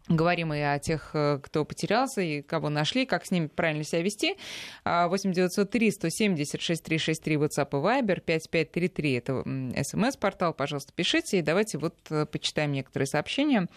[0.08, 4.04] Говорим и о тех, э, кто потерялся и кого нашли, как с ними правильно себя
[4.04, 4.36] вести.
[4.84, 9.44] 8903 170 6363 WhatsApp и Viber 5533 это
[9.84, 10.54] смс-портал.
[10.54, 11.40] Пожалуйста, пишите.
[11.40, 13.68] И давайте вот э, почитаем некоторые сообщения.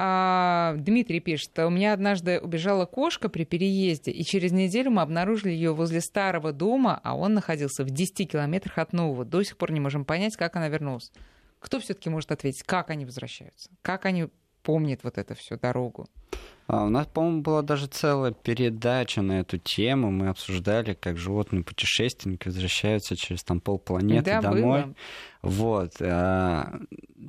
[0.00, 5.50] А, Дмитрий пишет, у меня однажды убежала кошка при переезде, и через неделю мы обнаружили
[5.50, 9.24] ее возле старого дома, а он находился в 10 километрах от нового.
[9.24, 11.10] До сих пор не можем понять, как она вернулась.
[11.58, 13.70] Кто все-таки может ответить, как они возвращаются?
[13.82, 14.28] Как они
[14.68, 16.06] помнят вот эту всю дорогу?
[16.66, 20.10] А, у нас, по-моему, была даже целая передача на эту тему.
[20.10, 24.82] Мы обсуждали, как животные путешественники возвращаются через там полпланеты да, домой.
[24.82, 24.94] Было.
[25.40, 25.92] Вот.
[26.02, 26.80] А,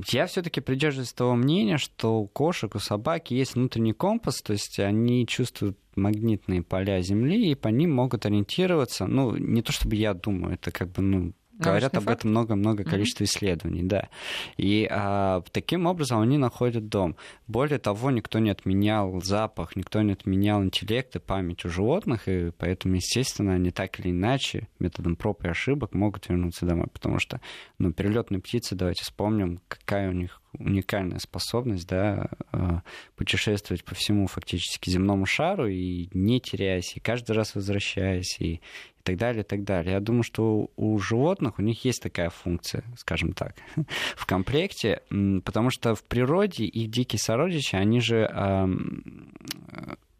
[0.10, 4.78] я все-таки придерживаюсь того мнения, что у кошек, у собаки есть внутренний компас, то есть
[4.78, 9.06] они чувствуют магнитные поля Земли и по ним могут ориентироваться.
[9.06, 13.24] Ну, не то чтобы я думаю, это как бы, ну, Говорят об этом много-много количество
[13.24, 13.28] mm-hmm.
[13.28, 14.10] исследований, да.
[14.58, 17.17] И а, таким образом они находят дом.
[17.48, 22.52] Более того, никто не отменял запах, никто не отменял интеллект и память у животных, и
[22.58, 27.41] поэтому, естественно, они так или иначе методом проб и ошибок могут вернуться домой, потому что,
[27.78, 32.82] ну, перелетные птицы, давайте вспомним, какая у них уникальная способность, да, а,
[33.16, 38.62] путешествовать по всему фактически земному шару и не теряясь, и каждый раз возвращаясь, и, и
[39.04, 39.94] так далее, и так далее.
[39.94, 43.56] Я думаю, что у животных у них есть такая функция, скажем так,
[44.16, 45.02] в комплекте,
[45.46, 48.30] потому что в природе их дикие сородичи, они же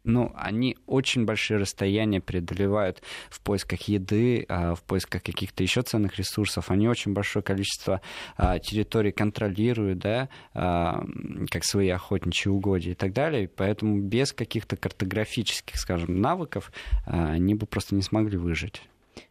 [0.04, 6.18] ну, они очень большие расстояния преодолевают в поисках еды, а, в поисках каких-то еще ценных
[6.18, 6.70] ресурсов.
[6.70, 8.00] Они очень большое количество
[8.36, 11.04] а, территорий контролируют, да, а,
[11.50, 13.48] как свои охотничьи угодья и так далее.
[13.48, 16.72] Поэтому без каких-то картографических, скажем, навыков
[17.06, 18.82] они бы просто не смогли выжить.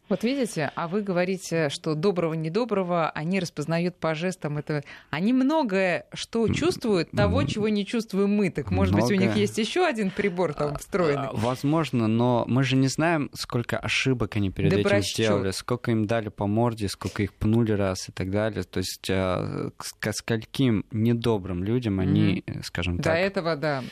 [0.09, 4.57] Вот видите, а вы говорите, что доброго недоброго они распознают по жестам.
[4.57, 8.49] Это они многое что чувствуют, того, чего не чувствуем мы.
[8.49, 9.17] Так может многое.
[9.17, 11.27] быть у них есть еще один прибор там встроенный?
[11.27, 15.13] А, возможно, но мы же не знаем, сколько ошибок они перед да этим прощу.
[15.13, 18.63] сделали, сколько им дали по морде, сколько их пнули раз и так далее.
[18.63, 22.63] То есть а, к скольким недобрым людям они, mm-hmm.
[22.63, 23.13] скажем так...
[23.13, 23.83] До этого, да.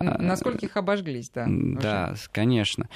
[0.00, 1.46] Насколько их обожглись, да.
[1.48, 2.22] Да, уже.
[2.30, 2.88] конечно.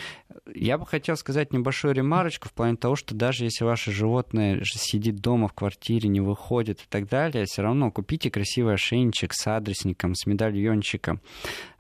[0.55, 5.17] Я бы хотел сказать небольшую ремарочку в плане того, что даже если ваше животное сидит
[5.17, 10.15] дома в квартире, не выходит и так далее, все равно купите красивый ошейничек с адресником,
[10.15, 11.21] с медальончиком,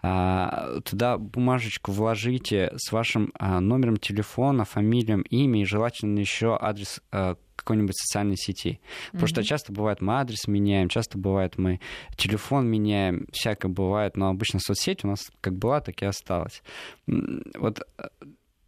[0.02, 7.00] а, туда бумажечку вложите с вашим а, номером телефона, фамилием, имя и желательно еще адрес
[7.10, 8.80] а, какой-нибудь социальной сети.
[9.06, 9.28] Потому mm-hmm.
[9.28, 11.80] что часто бывает, мы адрес меняем, часто бывает, мы
[12.16, 16.62] телефон меняем, всякое бывает, но обычно соцсеть у нас как была, так и осталась.
[17.06, 17.80] Вот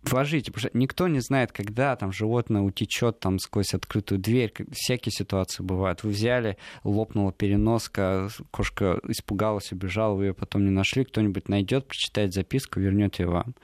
[0.02, 5.12] вложите, потому что никто не знает, когда там животное утечет там сквозь открытую дверь, всякие
[5.12, 6.02] ситуации бывают.
[6.02, 12.32] Вы взяли, лопнула переноска, кошка испугалась, убежала, вы ее потом не нашли, кто-нибудь найдет, прочитает
[12.32, 13.54] записку, вернет ее вам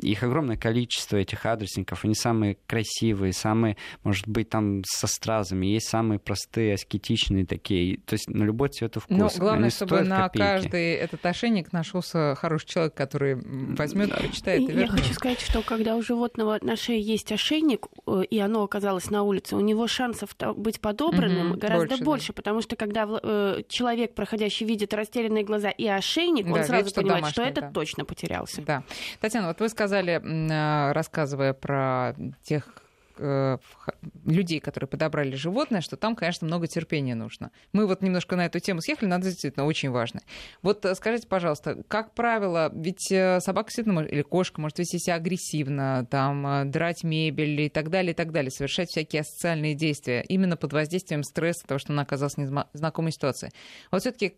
[0.00, 5.88] их огромное количество этих адресников, они самые красивые, самые, может быть, там со стразами, есть
[5.88, 9.16] самые простые, аскетичные такие, то есть на любой цвет и вкус.
[9.16, 10.44] Но главное, чтобы на копейки.
[10.44, 15.62] каждый этот ошейник нашелся хороший человек, который возьмет, прочитает и, и Я хочу сказать, что
[15.62, 19.86] когда у животного на шее есть ошейник, э, и оно оказалось на улице, у него
[19.86, 22.34] шансов быть подобранным угу, гораздо больше, больше да.
[22.34, 26.94] потому что когда э, человек, проходящий, видит растерянные глаза и ошейник, он да, сразу видит,
[26.94, 27.70] понимает, что, домашний, что это да.
[27.70, 28.62] точно потерялся.
[28.62, 28.84] Да.
[29.20, 30.22] Татьяна, вот вы сказали,
[30.52, 32.83] а, рассказывая про тех Э,
[33.16, 37.50] людей, которые подобрали животное, что там, конечно, много терпения нужно.
[37.72, 40.20] Мы вот немножко на эту тему съехали, это действительно очень важно.
[40.62, 45.16] Вот э, скажите, пожалуйста, как правило, ведь э, собака действительно или кошка может вести себя
[45.16, 50.56] агрессивно, там, драть мебель и так далее, и так далее, совершать всякие асоциальные действия именно
[50.56, 53.50] под воздействием стресса, того, что она оказалась в незнакомой ситуации.
[53.90, 54.34] Вот все таки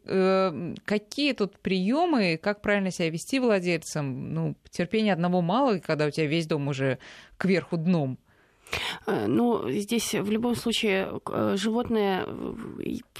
[0.84, 4.34] какие тут приемы, как правильно себя вести владельцам?
[4.34, 6.98] Ну, терпения одного мало, когда у тебя весь дом уже
[7.38, 8.18] кверху дном.
[9.06, 12.26] Э, ну, здесь в любом случае э, животное,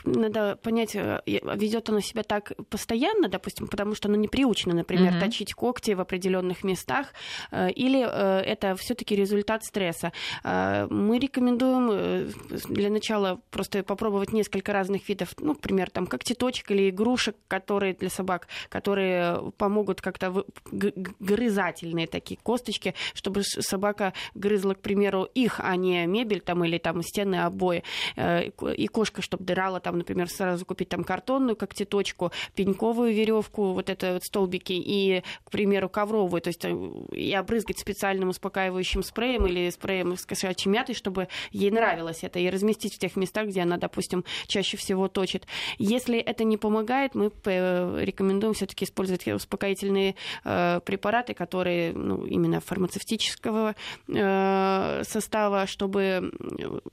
[0.05, 5.15] надо понять, э, ведет оно себя так постоянно, допустим, потому что оно не приучено, например,
[5.15, 5.25] mm-hmm.
[5.25, 7.13] точить когти в определенных местах,
[7.53, 10.13] или это все-таки результат стресса.
[10.45, 12.31] Мы рекомендуем
[12.69, 18.11] для начала просто попробовать несколько разных видов, ну, например, там когтеточек или игрушек, которые для
[18.11, 26.07] собак, которые помогут как-то грызательные такие косточки, чтобы собака грызла, к примеру, их, а не
[26.07, 27.83] мебель там или там стены, обои.
[28.17, 34.15] И кошка, чтобы дырала, там, например, сразу купить там картонную когтеточку, пеньковую веревку, вот это
[34.15, 36.65] вот столбики, и, к примеру, ковровую, то есть
[37.13, 42.49] и обрызгать специальным успокаивающим спреем или спреем с кошачьей мятой, чтобы ей нравилось это, и
[42.49, 45.47] разместить в тех местах, где она, допустим, чаще всего точит.
[45.79, 53.75] Если это не помогает, мы рекомендуем все-таки использовать успокоительные э, препараты, которые ну, именно фармацевтического
[54.09, 56.31] э, состава, чтобы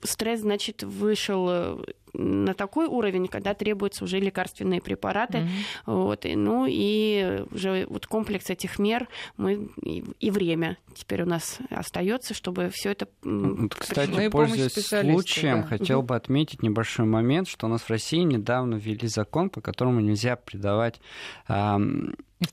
[0.01, 1.77] стресс, значит, вышел э,
[2.13, 5.39] на такой уровень, когда требуются уже лекарственные препараты.
[5.39, 5.47] Mm-hmm.
[5.85, 11.25] Вот, и, ну и уже вот комплекс этих мер мы и, и время теперь у
[11.25, 13.07] нас остается, чтобы все это.
[13.23, 15.67] Вот, кстати, ну, пользуясь случаем, да.
[15.67, 19.99] хотел бы отметить небольшой момент, что у нас в России недавно ввели закон, по которому
[19.99, 20.99] нельзя придавать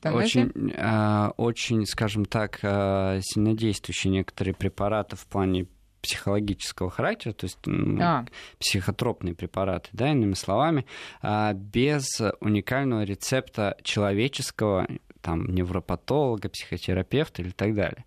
[0.05, 5.67] очень, э, очень, скажем так, э, сильнодействующие некоторые препараты в плане
[6.03, 7.59] психологического характера, то есть
[8.01, 8.25] а.
[8.59, 10.87] психотропные препараты, да, иными словами,
[11.23, 14.87] а, без уникального рецепта человеческого
[15.21, 18.05] там, невропатолога, психотерапевта или так далее.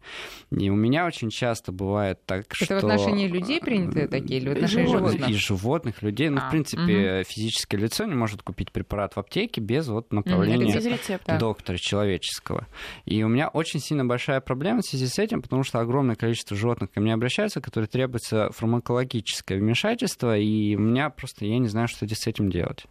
[0.52, 2.76] И у меня очень часто бывает так, Это что...
[2.76, 5.30] Это в отношении людей принятые такие или в отношении животных?
[5.30, 6.30] И животных, людей.
[6.30, 7.24] Ну, а, в принципе, угу.
[7.30, 11.38] физическое лицо не может купить препарат в аптеке без вот направления без рецепта.
[11.38, 12.68] доктора человеческого.
[13.06, 16.56] И у меня очень сильно большая проблема в связи с этим, потому что огромное количество
[16.56, 21.88] животных ко мне обращаются, которые требуется фармакологическое вмешательство, и у меня просто, я не знаю,
[21.88, 22.86] что с этим делать.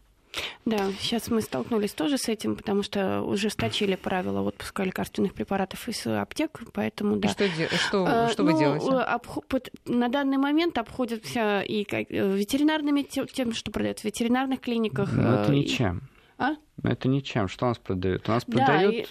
[0.64, 6.06] Да, сейчас мы столкнулись тоже с этим, потому что ужесточили правила отпуска лекарственных препаратов из
[6.06, 7.28] аптек, поэтому да.
[7.28, 8.90] И что, что, а, что ну, вы делаете?
[8.90, 15.12] Обход, на данный момент обходятся и э, ветеринарными тем, что продают в ветеринарных клиниках.
[15.12, 16.02] Ну, это ничем.
[16.38, 16.56] А?
[16.82, 17.48] Это ничем.
[17.48, 18.28] Что у нас продают?
[18.28, 19.08] У нас да, продают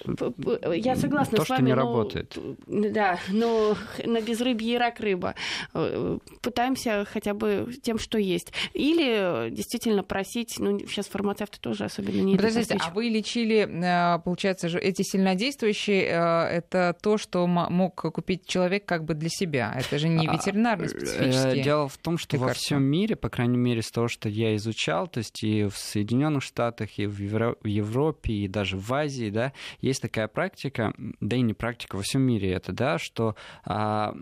[0.75, 2.38] я согласна то, с вами, что не но, работает.
[2.67, 5.36] Да, но на безрыбье и рак рыба.
[5.73, 8.51] Э, пытаемся хотя бы тем, что есть.
[8.73, 14.69] Или действительно просить, ну, сейчас фармацевты тоже особенно не Подождите, а вы лечили, э, получается,
[14.69, 19.73] же эти сильнодействующие, э, это то, что мог купить человек как бы для себя.
[19.77, 21.63] Это же не а, ветеринарный специфический.
[21.63, 22.47] Дело в том, что лекарства.
[22.47, 25.77] во всем мире, по крайней мере, с того, что я изучал, то есть и в
[25.77, 30.93] Соединенных Штатах, и в Евро в Европе и даже в Азии, да, есть такая практика,
[31.19, 34.15] да и не практика, во всем мире это, да, что а,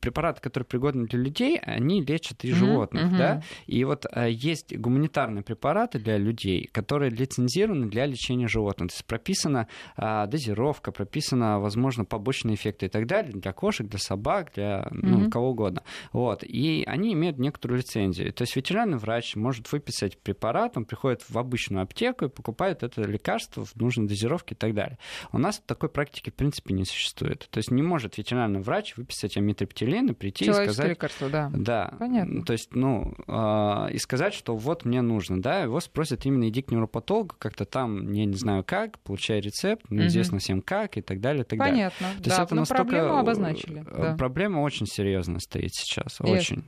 [0.00, 3.18] препараты, которые пригодны для людей, они лечат и животных, mm-hmm.
[3.18, 8.94] да, и вот а, есть гуманитарные препараты для людей, которые лицензированы для лечения животных, то
[8.94, 14.52] есть прописана а, дозировка, прописана, возможно, побочные эффекты и так далее для кошек, для собак,
[14.54, 15.30] для ну, mm-hmm.
[15.30, 15.82] кого угодно,
[16.12, 21.22] вот, и они имеют некоторую лицензию, то есть ветеринарный врач может выписать препарат, он приходит
[21.28, 24.98] в обычную аптеку и покупает это лекарство в нужной дозировке и так далее.
[25.32, 27.48] У нас такой практики, в принципе, не существует.
[27.50, 30.90] То есть не может ветеринарный врач выписать амитриптилин и прийти и сказать...
[30.90, 31.50] лекарство, да.
[31.54, 31.94] Да.
[31.98, 32.44] Понятно.
[32.44, 36.62] То есть, ну, э, и сказать, что вот мне нужно, да, его спросят именно иди
[36.62, 40.40] к невропатологу, как-то там, я не знаю как, получай рецепт, неизвестно угу.
[40.40, 42.06] всем как и так далее, и так Понятно.
[42.06, 42.22] далее.
[42.22, 42.84] То да, есть это настолько...
[42.84, 43.84] проблему обозначили.
[43.86, 44.16] Э, да.
[44.16, 46.30] Проблема очень серьезная стоит сейчас, Ясно.
[46.30, 46.64] очень.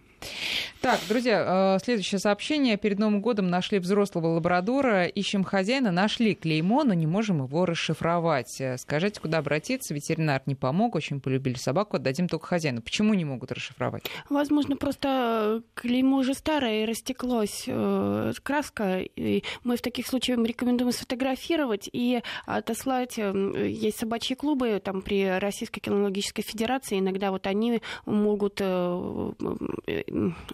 [0.80, 2.76] Так, друзья, э, следующее сообщение.
[2.76, 8.60] Перед Новым годом нашли взрослого лабрадора, ищем хозяина, нашли клеймо, но не можем его расшифровать.
[8.60, 9.92] Э, скажите, куда обратиться?
[9.92, 12.80] Ветеринар не помог, очень полюбили собаку, отдадим только хозяину.
[12.80, 14.04] Почему не могут расшифровать?
[14.30, 19.00] Возможно, просто клеймо уже старое и растеклось э, краска.
[19.00, 23.18] И мы в таких случаях рекомендуем сфотографировать и отослать.
[23.18, 27.00] Есть собачьи клубы там при Российской кинологической федерации.
[27.00, 28.62] Иногда вот они могут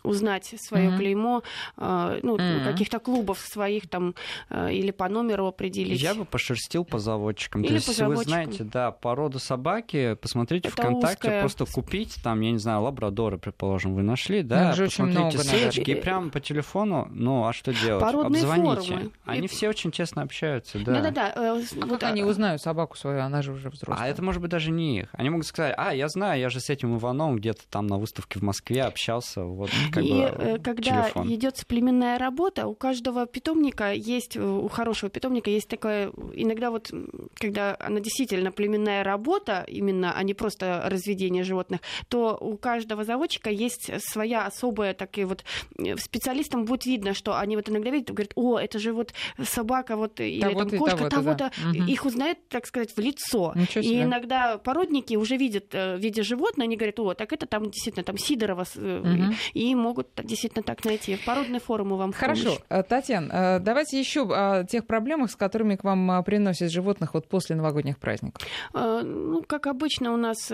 [0.02, 0.96] узнать свое mm-hmm.
[0.96, 1.42] клеймо,
[1.76, 2.64] э, ну, mm-hmm.
[2.64, 4.14] каких-то клубов своих там
[4.50, 6.00] э, или по номеру определить.
[6.00, 7.62] Я бы пошерстил по заводчикам.
[7.62, 11.40] Или То есть, если вы знаете, да, породу собаки, посмотрите Это ВКонтакте, узкая...
[11.40, 15.90] просто купить там, я не знаю, лабрадора, предположим, вы нашли, да, ну, посмотрите много, ссылочки
[15.90, 18.02] и прямо по телефону, ну, а что делать?
[18.02, 18.94] Породные Обзвоните.
[18.94, 19.10] Формы.
[19.24, 19.48] Они и...
[19.48, 21.00] все очень честно общаются, да.
[21.00, 21.32] Да-да-да.
[21.34, 24.06] Э, а вот как они узнают собаку свою, она же уже взрослая.
[24.06, 25.08] А это может быть даже не их.
[25.12, 28.38] Они могут сказать, а, я знаю, я же с этим Иваном где-то там на выставке
[28.38, 31.34] в Москве общался, вот как и бы э, когда телефон.
[31.34, 36.92] идет племенная работа, у каждого питомника есть, э, у хорошего питомника есть такое, иногда вот,
[37.34, 43.50] когда она действительно племенная работа, именно, а не просто разведение животных, то у каждого заводчика
[43.50, 45.44] есть своя особая, такие вот,
[45.78, 49.96] э, специалистам будет видно, что они вот иногда видят, говорят, о, это же вот собака,
[49.96, 51.84] вот, или там кошка того-то, да.
[51.86, 53.54] их узнают, так сказать, в лицо.
[53.74, 58.04] И иногда породники уже видят в виде животного, они говорят, о, так это там действительно
[58.04, 59.33] там Сидорова, угу.
[59.52, 61.18] И могут действительно так найти.
[61.24, 62.56] Породные форумы вам Хорошо.
[62.68, 62.86] помощь.
[62.88, 67.28] Татьяна, э, давайте еще о тех проблемах, проблемах, с которыми к вам приносят животных вот
[67.28, 68.42] после новогодних праздников?
[68.72, 70.50] Ну, как обычно у нас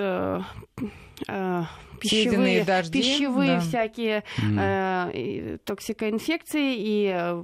[2.01, 3.61] пищевые, дожди, пищевые да.
[3.61, 7.43] всякие э, токсикоинфекции и э,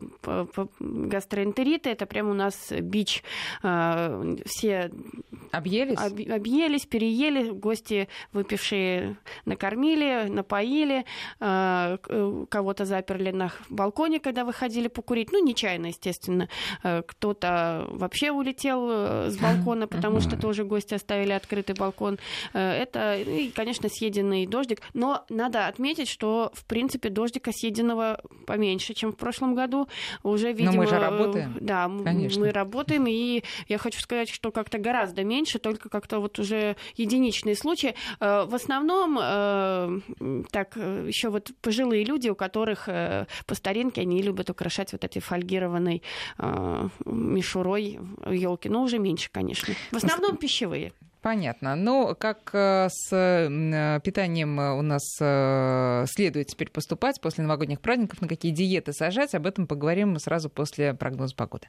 [0.81, 1.91] гастроэнтериты.
[1.91, 3.23] Это прямо у нас бич.
[3.62, 4.91] Э, все
[5.53, 5.99] объелись?
[5.99, 11.05] Об, объелись, переели, гости выпившие накормили, напоили,
[11.41, 11.99] э,
[12.49, 15.33] кого-то заперли на балконе, когда выходили покурить.
[15.33, 16.49] Ну, нечаянно, естественно.
[16.83, 22.19] Э, кто-то вообще улетел э, с балкона, потому что тоже гости оставили открытый балкон.
[22.53, 24.81] Э, это, и, конечно, съеденные дождик.
[24.94, 29.88] Но надо отметить, что, в принципе, дождика съеденного поменьше, чем в прошлом году.
[30.22, 30.72] Уже, видимо...
[30.72, 31.57] Но мы же работаем.
[31.61, 32.40] Да, Конечно.
[32.40, 37.57] мы работаем, и я хочу сказать, что как-то гораздо меньше, только как-то вот уже единичные
[37.57, 37.94] случаи.
[38.20, 40.00] Э, в основном, э,
[40.50, 45.21] так, еще вот пожилые люди, у которых э, по старинке они любят украшать вот этой
[45.21, 46.02] фольгированной
[47.04, 47.98] мишурой
[48.31, 49.75] елки, но уже меньше, конечно.
[49.90, 50.92] В основном пищевые.
[51.27, 51.74] Понятно.
[51.74, 58.20] Но как э, с э, питанием у нас э, следует теперь поступать после новогодних праздников,
[58.20, 61.66] на какие диеты сажать, об этом поговорим сразу после прогноза погоды.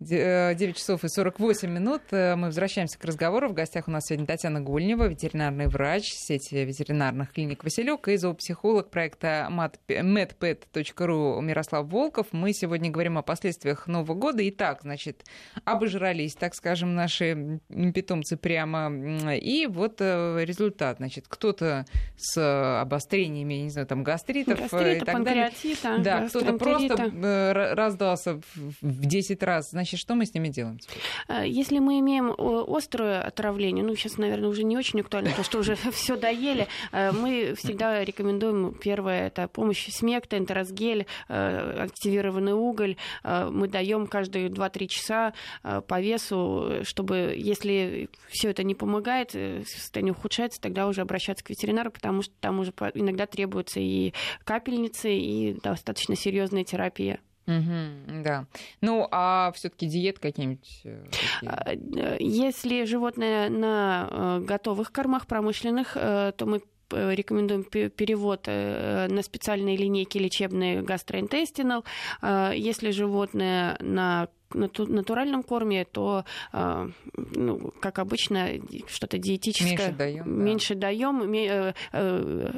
[0.00, 2.00] 9 э, часов и 48 минут.
[2.10, 3.50] Э, мы возвращаемся к разговору.
[3.50, 8.88] В гостях у нас сегодня Татьяна Гульнева, ветеринарный врач сети ветеринарных клиник «Василек» и зоопсихолог
[8.88, 12.28] проекта medpet.ru Мирослав Волков.
[12.32, 14.48] Мы сегодня говорим о последствиях Нового года.
[14.48, 15.26] Итак, значит,
[15.66, 18.90] обожрались, так скажем, наши питомцы прямо.
[19.36, 20.96] И вот э, результат.
[20.96, 21.84] Значит, кто-то
[22.16, 25.50] с обострениями, не знаю, там гастритов Гастрита, и так далее.
[25.98, 29.70] Да, кто-то просто раздался в 10 раз.
[29.70, 30.78] Значит, Значит, что мы с ними делаем?
[31.26, 35.58] Э, если мы имеем острое отравление, ну, сейчас, наверное, уже не очень актуально, потому что
[35.58, 42.96] уже все доели, э, мы всегда рекомендуем, первое, это помощь смекта, энтеросгель, э, активированный уголь.
[43.24, 45.32] Мы даем каждые 2-3 часа
[45.62, 49.32] по весу, чтобы, если все это не помогает,
[49.66, 54.12] состояние ухудшается, тогда уже обращаться к ветеринару, потому что там уже иногда требуются и
[54.44, 57.20] капельницы, и достаточно серьезная терапия.
[57.50, 58.46] Угу, да.
[58.80, 60.80] Ну, а все-таки диет какие-нибудь?
[60.84, 61.04] Э,
[61.46, 61.72] а,
[62.20, 70.18] если животное на э, готовых кормах промышленных, э, то мы рекомендуем перевод на специальные линейки
[70.18, 71.84] лечебные гастроинтестинал.
[72.20, 78.48] Если животное на натуральном корме, то, ну, как обычно,
[78.88, 80.80] что-то диетическое меньше даем, меньше да.
[80.88, 81.32] даем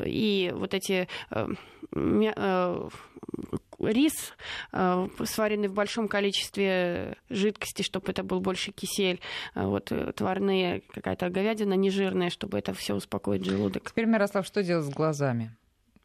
[0.06, 1.08] и вот эти
[3.82, 4.32] рис,
[4.72, 9.20] э, сваренный в большом количестве жидкости, чтобы это был больше кисель,
[9.54, 13.90] э, вот э, тварные, какая-то говядина нежирная, чтобы это все успокоить желудок.
[13.90, 15.56] Теперь, Мирослав, что делать с глазами,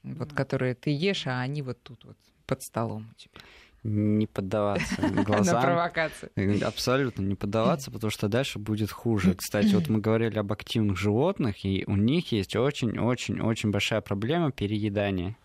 [0.03, 3.41] вот, которые ты ешь, а они вот тут вот под столом у тебя?
[3.83, 5.55] не поддаваться глазам.
[5.55, 6.63] На провокации.
[6.63, 9.33] Абсолютно не поддаваться, потому что дальше будет хуже.
[9.37, 15.37] Кстати, вот мы говорили об активных животных, и у них есть очень-очень-очень большая проблема переедания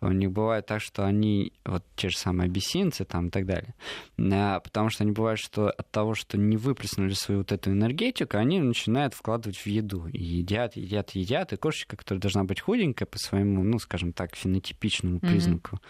[0.00, 3.74] у них бывает так, что они, вот те же самые абиссинцы там и так далее,
[4.18, 8.36] а, потому что они бывают, что от того, что не выплеснули свою вот эту энергетику,
[8.36, 10.06] они начинают вкладывать в еду.
[10.08, 11.52] И едят, едят, едят.
[11.52, 15.80] И кошечка, которая должна быть худенькая по своему, ну, скажем так, фенотипичному признаку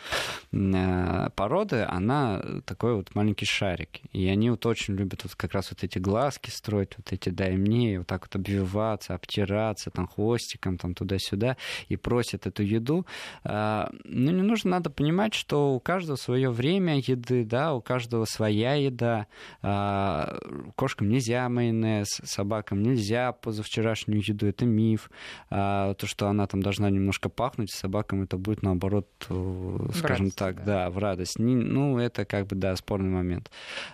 [0.53, 1.31] mm-hmm.
[1.31, 4.01] породы, она такой вот маленький шарик.
[4.13, 7.57] И они вот очень любят вот как раз вот эти глазки строить, вот эти дай
[7.57, 11.57] мне, вот так вот обвиваться, обтираться там хвостиком там туда-сюда
[11.89, 13.07] и просят эту еду
[13.45, 18.25] а, ну, не нужно, надо понимать, что у каждого свое время еды, да, у каждого
[18.25, 19.27] своя еда.
[19.63, 20.39] А,
[20.75, 25.11] кошкам нельзя майонез, собакам нельзя позавчерашнюю еду, это миф.
[25.51, 30.39] А, то, что она там должна немножко пахнуть, собакам это будет наоборот, э, скажем радость,
[30.39, 30.65] так, да.
[30.65, 31.39] да, в радость.
[31.39, 33.51] Не, ну, это как бы, да, спорный момент.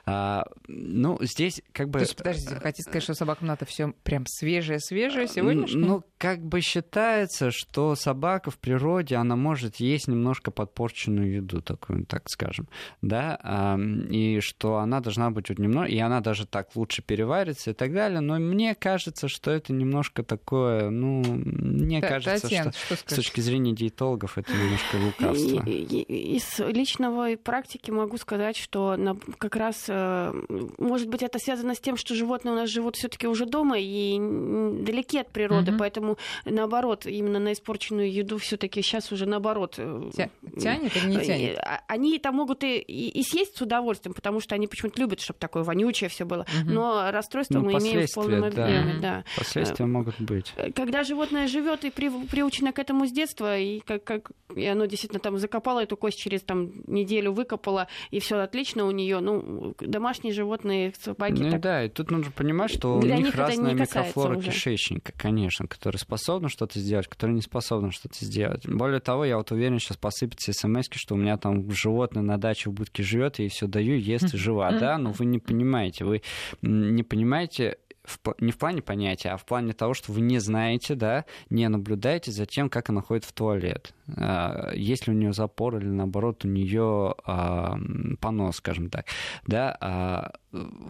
[0.07, 2.01] А, ну, здесь как бы...
[2.01, 5.85] То есть, подождите, вы хотите сказать, что собакам надо все прям свежее-свежее сегодняшнее?
[5.85, 11.61] Ну, как бы считается, что собака в природе, она может есть есть немножко подпорченную еду,
[11.63, 12.69] такую, так скажем,
[13.01, 13.79] да,
[14.11, 17.93] и что она должна быть вот немного, и она даже так лучше переварится и так
[17.93, 23.11] далее, но мне кажется, что это немножко такое, ну, мне Т- кажется, Татьяна, что, что
[23.13, 25.63] с точки зрения диетологов это немножко лукавство.
[25.69, 28.97] Из личного практики могу сказать, что
[29.39, 30.33] как раз, э,
[30.79, 34.19] может быть, это связано с тем, что животные у нас живут все-таки уже дома и
[34.19, 35.79] далеки от природы, угу.
[35.79, 40.29] поэтому наоборот, именно на испорченную еду все-таки сейчас уже наоборот Э,
[40.59, 41.59] тянет или не э, тянет?
[41.89, 45.39] Они там могут и, и, и съесть с удовольствием, потому что они почему-то любят, чтобы
[45.39, 46.43] такое вонючее все было.
[46.43, 46.71] Угу.
[46.71, 48.99] Но расстройство ну, мы имеем в полном объеме.
[49.01, 49.25] Да.
[49.37, 50.53] Последствия могут быть.
[50.75, 54.87] Когда животное живет и при, приучено к этому с детства, и как, как и оно
[54.87, 59.21] действительно там закопало эту кость через там неделю, выкопало, и все отлично у нее.
[59.21, 61.41] Ну, домашние животные, собаки.
[61.41, 61.61] Ну так...
[61.61, 64.51] да, и тут нужно понимать, что у них разная микрофлора уже.
[64.51, 68.67] кишечника, конечно, которая способна что-то сделать, которая не способна что-то сделать.
[68.69, 72.71] Более того, я вот уверен, сейчас посыпется смс что у меня там животное на даче
[72.71, 76.23] в будке живет, и все даю, ест и жива, да, но вы не понимаете, вы
[76.63, 80.95] не понимаете в, не в плане понятия, а в плане того, что вы не знаете,
[80.95, 83.95] да, не наблюдаете за тем, как она ходит в туалет.
[84.17, 87.77] А, есть ли у нее запор или наоборот у нее а,
[88.21, 89.07] понос, скажем так,
[89.47, 90.33] да, а,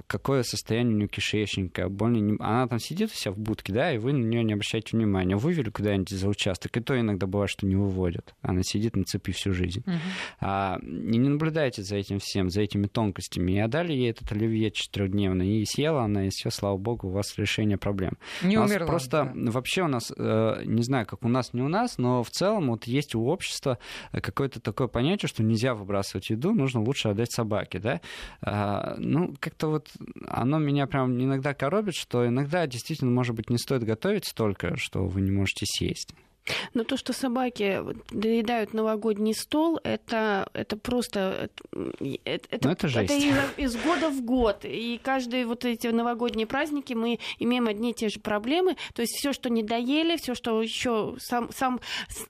[0.06, 2.36] какое состояние у нее кишечника, больно, не...
[2.40, 5.36] она там сидит у себя в будке, да, и вы на нее не обращаете внимания,
[5.36, 9.32] вывели куда-нибудь за участок, и то иногда бывает, что не выводят, она сидит на цепи
[9.32, 9.82] всю жизнь.
[9.86, 9.98] Uh-huh.
[10.40, 14.70] А, и не наблюдаете за этим всем, за этими тонкостями, и отдали ей этот оливье
[14.70, 18.12] четырехдневный, и съела она, и все, слава богу, у вас решение проблем.
[18.42, 18.86] Не у умерла.
[18.86, 19.50] Просто да.
[19.50, 22.68] вообще у нас, э, не знаю, как у нас, не у нас, но в целом
[22.70, 23.78] вот есть у общества
[24.12, 28.00] какое-то такое понятие, что нельзя выбрасывать еду, нужно лучше отдать собаке, да.
[28.40, 29.90] А, ну, как-то вот
[30.26, 35.06] оно меня прям иногда коробит, что иногда действительно, может быть, не стоит готовить столько, что
[35.06, 36.14] вы не можете съесть.
[36.74, 37.80] Но то, что собаки
[38.10, 41.50] доедают новогодний стол, это, это просто...
[42.24, 43.14] Это, это, это, это
[43.56, 44.64] из, года в год.
[44.64, 48.76] И каждые вот эти новогодние праздники мы имеем одни и те же проблемы.
[48.94, 51.80] То есть все, что не доели, все, что еще сам, сам,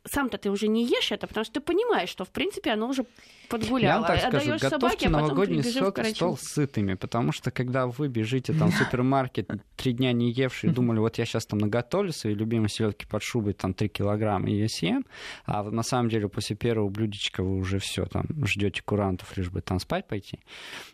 [0.04, 3.06] сам-то ты уже не ешь это, потому что ты понимаешь, что, в принципе, оно уже
[3.48, 3.92] подгуляла.
[3.92, 8.08] Я вам так скажу, готовьте собаке, а новогодний сок, стол сытыми, потому что когда вы
[8.08, 12.34] бежите там в супермаркет, три дня не евшие, думали, вот я сейчас там наготовлю свои
[12.34, 14.01] любимые селедки под шубой, там 3 килограмма,
[14.46, 15.05] и я съем,
[15.44, 19.61] а на самом деле после первого блюдечка вы уже все там ждете курантов, лишь бы
[19.61, 20.40] там спать пойти.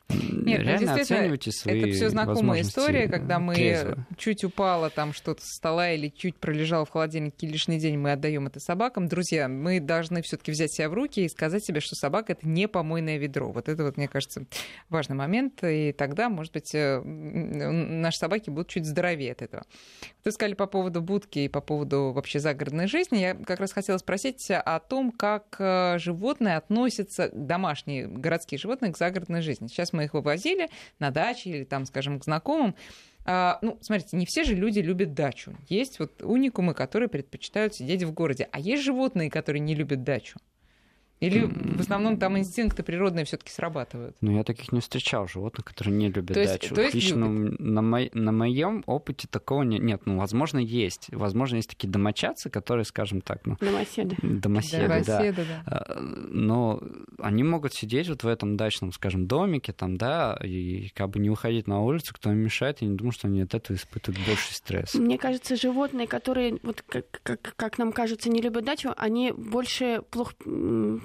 [0.09, 4.07] Нет, ну, Реально оценивайте свои Это все знакомая история, когда мы трезво.
[4.17, 8.47] чуть упало там что-то со стола или чуть пролежало в холодильнике лишний день, мы отдаем
[8.47, 9.07] это собакам.
[9.07, 12.69] Друзья, мы должны все-таки взять себя в руки и сказать себе, что собака это не
[12.69, 13.51] помойное ведро.
[13.51, 14.45] Вот это вот, мне кажется,
[14.89, 15.63] важный момент.
[15.63, 19.65] И тогда, может быть, э, наши собаки будут чуть здоровее от этого.
[20.25, 22.98] Вы сказали по поводу будки и по поводу вообще загородной жизни.
[23.11, 28.99] Я как раз хотела спросить о том, как э, животные относятся, домашние городские животные, к
[28.99, 29.67] загородной жизни.
[29.67, 30.69] Сейчас мы их вывозили
[30.99, 32.75] на даче или там, скажем, к знакомым.
[33.25, 35.55] А, ну, смотрите, не все же люди любят дачу.
[35.69, 40.39] Есть вот уникумы, которые предпочитают сидеть в городе, а есть животные, которые не любят дачу.
[41.21, 44.17] Или в основном там инстинкты природные все-таки срабатывают?
[44.21, 46.75] Ну, я таких не встречал животных, которые не любят то есть, дачу.
[46.75, 47.59] То есть Лично любят.
[47.61, 50.03] на, мо- на моем опыте такого не- нет.
[50.05, 51.09] Ну, возможно, есть.
[51.13, 53.57] Возможно, есть такие домочадцы, которые, скажем так, ну.
[53.61, 54.17] Домоседы.
[54.23, 55.63] Домоседы, Домоседы да.
[55.67, 55.97] да.
[55.99, 56.81] Но
[57.19, 61.31] они могут сидеть вот в этом дачном, скажем, домике, там, да, и как бы не
[61.31, 64.55] уходить на улицу, кто им мешает, я не думаю, что они от этого испытывают больше
[64.55, 64.95] стресс.
[64.95, 70.03] Мне кажется, животные, которые, вот как, как, как нам кажется, не любят дачу, они больше
[70.11, 70.35] плохо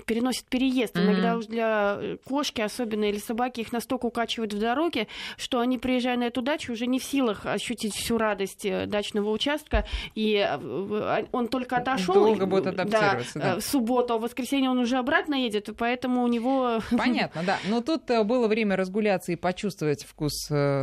[0.06, 0.96] переносит переезд.
[0.96, 1.04] Mm-hmm.
[1.04, 5.78] Иногда уж для э, кошки, особенно или собаки, их настолько укачивают в дороге, что они,
[5.78, 9.86] приезжая на эту дачу, уже не в силах ощутить всю радость э, дачного участка.
[10.16, 12.14] И э, а, он только отошел.
[12.14, 13.40] Долго будет адаптироваться.
[13.40, 13.60] Да, да.
[13.60, 16.80] В субботу, а в воскресенье он уже обратно едет, поэтому у него...
[16.98, 17.58] Понятно, да.
[17.68, 20.34] Но тут было время разгуляться и почувствовать вкус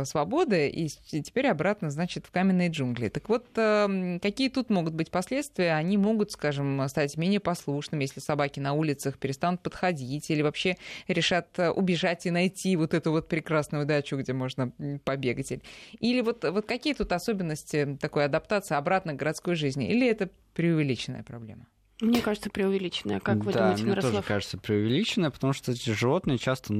[0.03, 0.87] свободы, и
[1.21, 3.09] теперь обратно, значит, в каменные джунгли.
[3.09, 5.73] Так вот, какие тут могут быть последствия?
[5.73, 10.77] Они могут, скажем, стать менее послушными, если собаки на улицах улицах перестанут подходить или вообще
[11.07, 14.71] решат э, убежать и найти вот эту вот прекрасную дачу, где можно
[15.03, 15.53] побегать.
[15.99, 19.89] Или вот, вот какие тут особенности такой адаптации обратно к городской жизни?
[19.89, 21.65] Или это преувеличенная проблема?
[22.01, 23.19] Мне кажется, преувеличенное.
[23.19, 24.13] Как вы да, думаете, мне Мирослав?
[24.13, 26.73] тоже кажется преувеличенное, потому что эти животные часто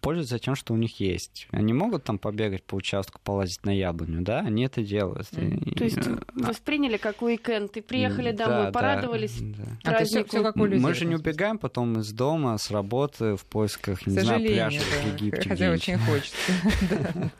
[0.00, 1.48] пользуются тем, что у них есть.
[1.50, 4.40] Они могут там побегать по участку, полазить на яблоню, да?
[4.40, 5.26] Они это делают.
[5.32, 5.64] Mm.
[5.64, 9.90] И, То есть а восприняли как уикенд и приехали домой, да, порадовались да, да.
[9.90, 10.02] празднику.
[10.02, 13.34] А все, все как у людей, Мы же не убегаем потом из дома, с работы
[13.34, 15.48] в поисках, не знаю, пляжа в Египте.
[15.48, 16.36] Хотя очень хочется.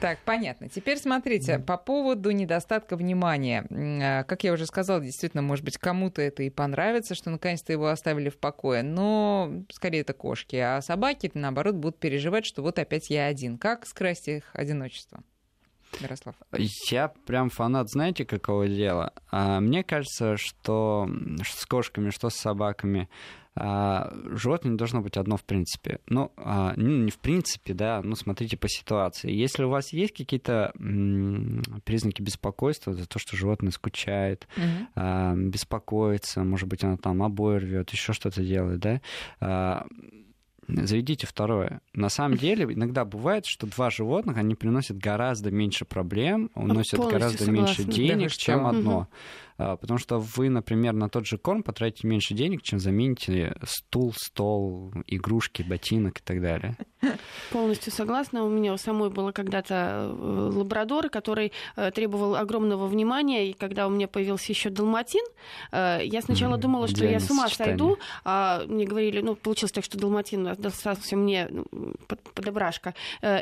[0.00, 0.68] Так, понятно.
[0.68, 3.64] Теперь смотрите, по поводу недостатка внимания.
[3.70, 7.86] А, как я уже сказала, действительно, может быть, кому-то это и понравится, что наконец-то его
[7.86, 13.10] оставили в покое, но скорее это кошки, а собаки, наоборот, будут переживать, что вот опять
[13.10, 13.58] я один.
[13.58, 15.22] Как скрасть их одиночество?
[16.00, 16.34] Ярослав?
[16.90, 19.12] Я прям фанат, знаете, какого дела?
[19.30, 21.08] А, мне кажется, что,
[21.44, 23.08] с кошками, что с собаками,
[23.56, 26.00] животное не должно быть одно в принципе.
[26.08, 29.30] Ну, а, ну, не в принципе, да, ну, смотрите по ситуации.
[29.30, 30.72] Если у вас есть какие-то
[31.84, 35.36] признаки беспокойства за то, что животное скучает, угу.
[35.36, 39.00] беспокоится, может быть, оно там обои рвет, еще что-то делает, да,
[39.40, 39.86] а,
[40.68, 41.80] заведите второе.
[41.92, 47.44] На самом деле, иногда бывает, что два животных, они приносят гораздо меньше проблем, уносят гораздо
[47.44, 47.50] согласна.
[47.50, 48.98] меньше денег, да чем одно.
[48.98, 49.08] Угу.
[49.56, 54.12] А, потому что вы, например, на тот же корм потратите меньше денег, чем замените стул,
[54.16, 56.76] стол, игрушки, ботинок и так далее.
[57.50, 58.44] Полностью согласна.
[58.44, 63.86] У меня у самой было когда-то э, лабрадор, который э, требовал огромного внимания, и когда
[63.86, 65.24] у меня появился еще далматин,
[65.70, 69.84] э, я сначала думала, что я с ума сойду, а мне говорили, ну, получилось так,
[69.84, 71.64] что далматин достался мне ну,
[72.08, 72.94] под, подобрашка.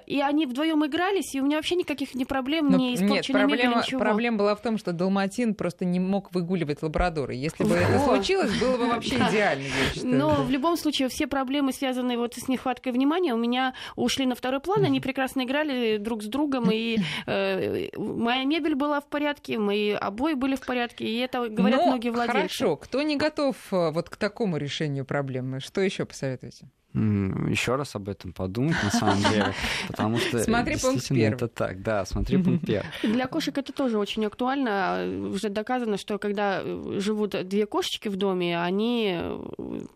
[0.06, 3.48] И они вдвоем игрались, и у меня вообще никаких ни проблем, Но, ни испорченной нет,
[3.48, 4.00] проблема, мебели, ничего.
[4.00, 7.34] Проблема была в том, что далматин просто не мог выгуливать лабрадора.
[7.34, 9.64] Если бы это случилось, было бы вообще идеально,
[10.02, 14.34] Но в любом случае все проблемы, связанные вот с нехваткой внимания, у меня ушли на
[14.34, 14.84] второй план.
[14.84, 20.34] Они прекрасно играли друг с другом, и э, моя мебель была в порядке, мои обои
[20.34, 22.38] были в порядке, и это говорят Но многие владельцы.
[22.38, 26.68] Хорошо, кто не готов э, вот к такому решению проблемы, что еще посоветуете?
[26.94, 29.54] Еще раз об этом подумать, на самом деле,
[29.88, 32.90] потому что смотри действительно это так, да, смотри пункт первый.
[33.02, 35.30] Для кошек это тоже очень актуально.
[35.32, 39.40] Уже доказано, что когда э, живут две кошечки в доме, они э,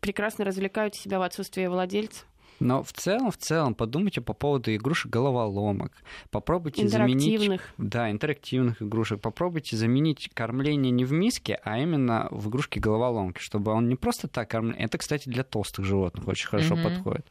[0.01, 2.25] прекрасно развлекают себя в отсутствии владельца.
[2.61, 5.93] Но в целом, в целом, подумайте по поводу игрушек головоломок.
[6.31, 7.61] Попробуйте заменить...
[7.79, 9.21] Да, интерактивных игрушек.
[9.21, 14.29] Попробуйте заменить кормление не в миске, а именно в игрушке головоломки, чтобы он не просто
[14.29, 14.85] так кормление...
[14.85, 16.83] Это, кстати, для толстых животных очень хорошо mm-hmm.
[16.83, 17.27] подходит.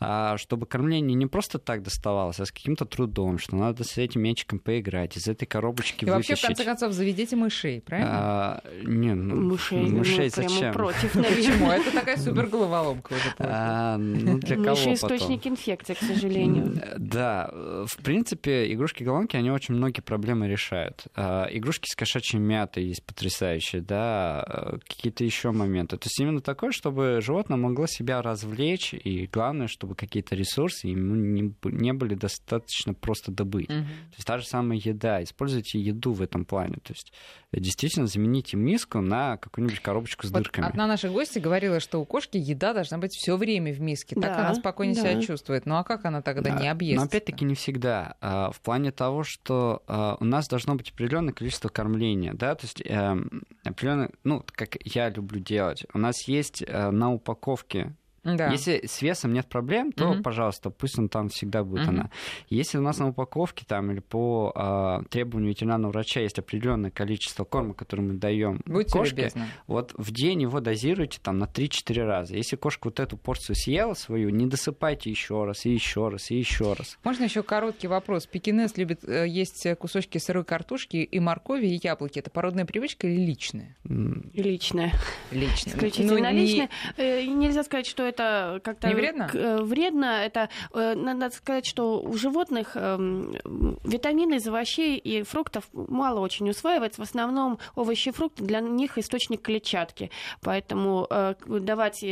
[0.00, 4.22] А, чтобы кормление не просто так доставалось, а с каким-то трудом, что надо с этим
[4.22, 6.30] мячиком поиграть, из этой коробочки И вытащить.
[6.30, 8.10] вообще, в конце концов, заведите мышей, правильно?
[8.12, 10.72] А, не, ну, мышей, мышей ну, зачем?
[10.72, 11.70] против, Почему?
[11.70, 13.34] Это такая супер головоломка уже.
[13.38, 15.52] А, ну, для кого еще источник потом.
[15.52, 16.74] инфекции, к сожалению.
[16.98, 21.06] Да, в принципе, игрушки-головоломки, они очень многие проблемы решают.
[21.14, 25.96] А, игрушки с кошачьей мятой есть потрясающие, да, а, какие-то еще моменты.
[25.96, 31.14] То есть именно такое, чтобы животное могло себя развлечь, и главное, чтобы какие-то ресурсы ему
[31.14, 33.70] не, не были достаточно просто добыть.
[33.70, 33.78] Угу.
[33.78, 35.22] То есть та же самая еда.
[35.22, 36.76] Используйте еду в этом плане.
[36.82, 37.12] То есть
[37.60, 40.66] действительно замените миску на какую-нибудь коробочку с вот дырками.
[40.66, 44.14] Одна наша гостья говорила, что у кошки еда должна быть все время в миске.
[44.14, 45.00] Так да, она спокойно да.
[45.00, 45.66] себя чувствует.
[45.66, 46.60] Ну а как она тогда да.
[46.60, 46.98] не объест?
[46.98, 48.16] Но опять-таки не всегда.
[48.20, 52.64] А, в плане того, что а, у нас должно быть определенное количество кормления, да, то
[52.64, 55.84] есть эм, определенное, ну, как я люблю делать.
[55.92, 57.94] У нас есть э, на упаковке
[58.34, 58.50] да.
[58.50, 60.22] Если с весом нет проблем, то, угу.
[60.22, 61.90] пожалуйста, пусть он там всегда будет угу.
[61.90, 62.10] она.
[62.48, 67.44] Если у нас на упаковке там или по э, требованию ветеринарного врача есть определенное количество
[67.44, 68.60] корма, который мы даем
[68.90, 69.46] кошке, любезны.
[69.66, 72.36] вот в день его дозируйте там на 3-4 раза.
[72.36, 76.36] Если кошка вот эту порцию съела свою, не досыпайте еще раз и еще раз и
[76.36, 76.98] еще раз.
[77.04, 78.26] Можно еще короткий вопрос?
[78.26, 82.18] Пекинес любит э, есть кусочки сырой картошки и моркови и яблоки.
[82.18, 83.76] Это породная привычка или личная?
[83.84, 84.92] Личная.
[85.30, 85.74] Личная.
[85.74, 86.70] Исключительно ну, личная.
[86.96, 87.02] Не...
[87.02, 88.88] Э, нельзя сказать, что это это как-то...
[88.88, 89.30] Не вредно?
[89.32, 90.24] Э, вредно.
[90.24, 93.36] Это, э, надо сказать, что у животных эм,
[93.84, 97.00] витамины из овощей и фруктов мало очень усваивается.
[97.00, 100.10] В основном овощи и фрукты для них источник клетчатки.
[100.40, 102.04] Поэтому э, давать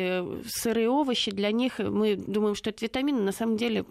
[0.46, 3.84] сырые овощи для них, мы думаем, что это витамины, на самом деле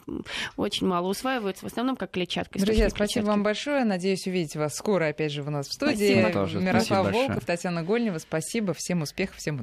[0.58, 2.60] очень мало усваиваются, в основном как клетчатка.
[2.60, 3.84] Друзья, спасибо вам большое.
[3.84, 6.22] Надеюсь увидеть вас скоро опять же у нас в студии.
[6.22, 6.60] Спасибо.
[6.60, 7.42] Мирослав спасибо Волков, большое.
[7.46, 8.18] Татьяна Гольнева.
[8.18, 8.74] Спасибо.
[8.74, 9.62] Всем успехов, всем удачи.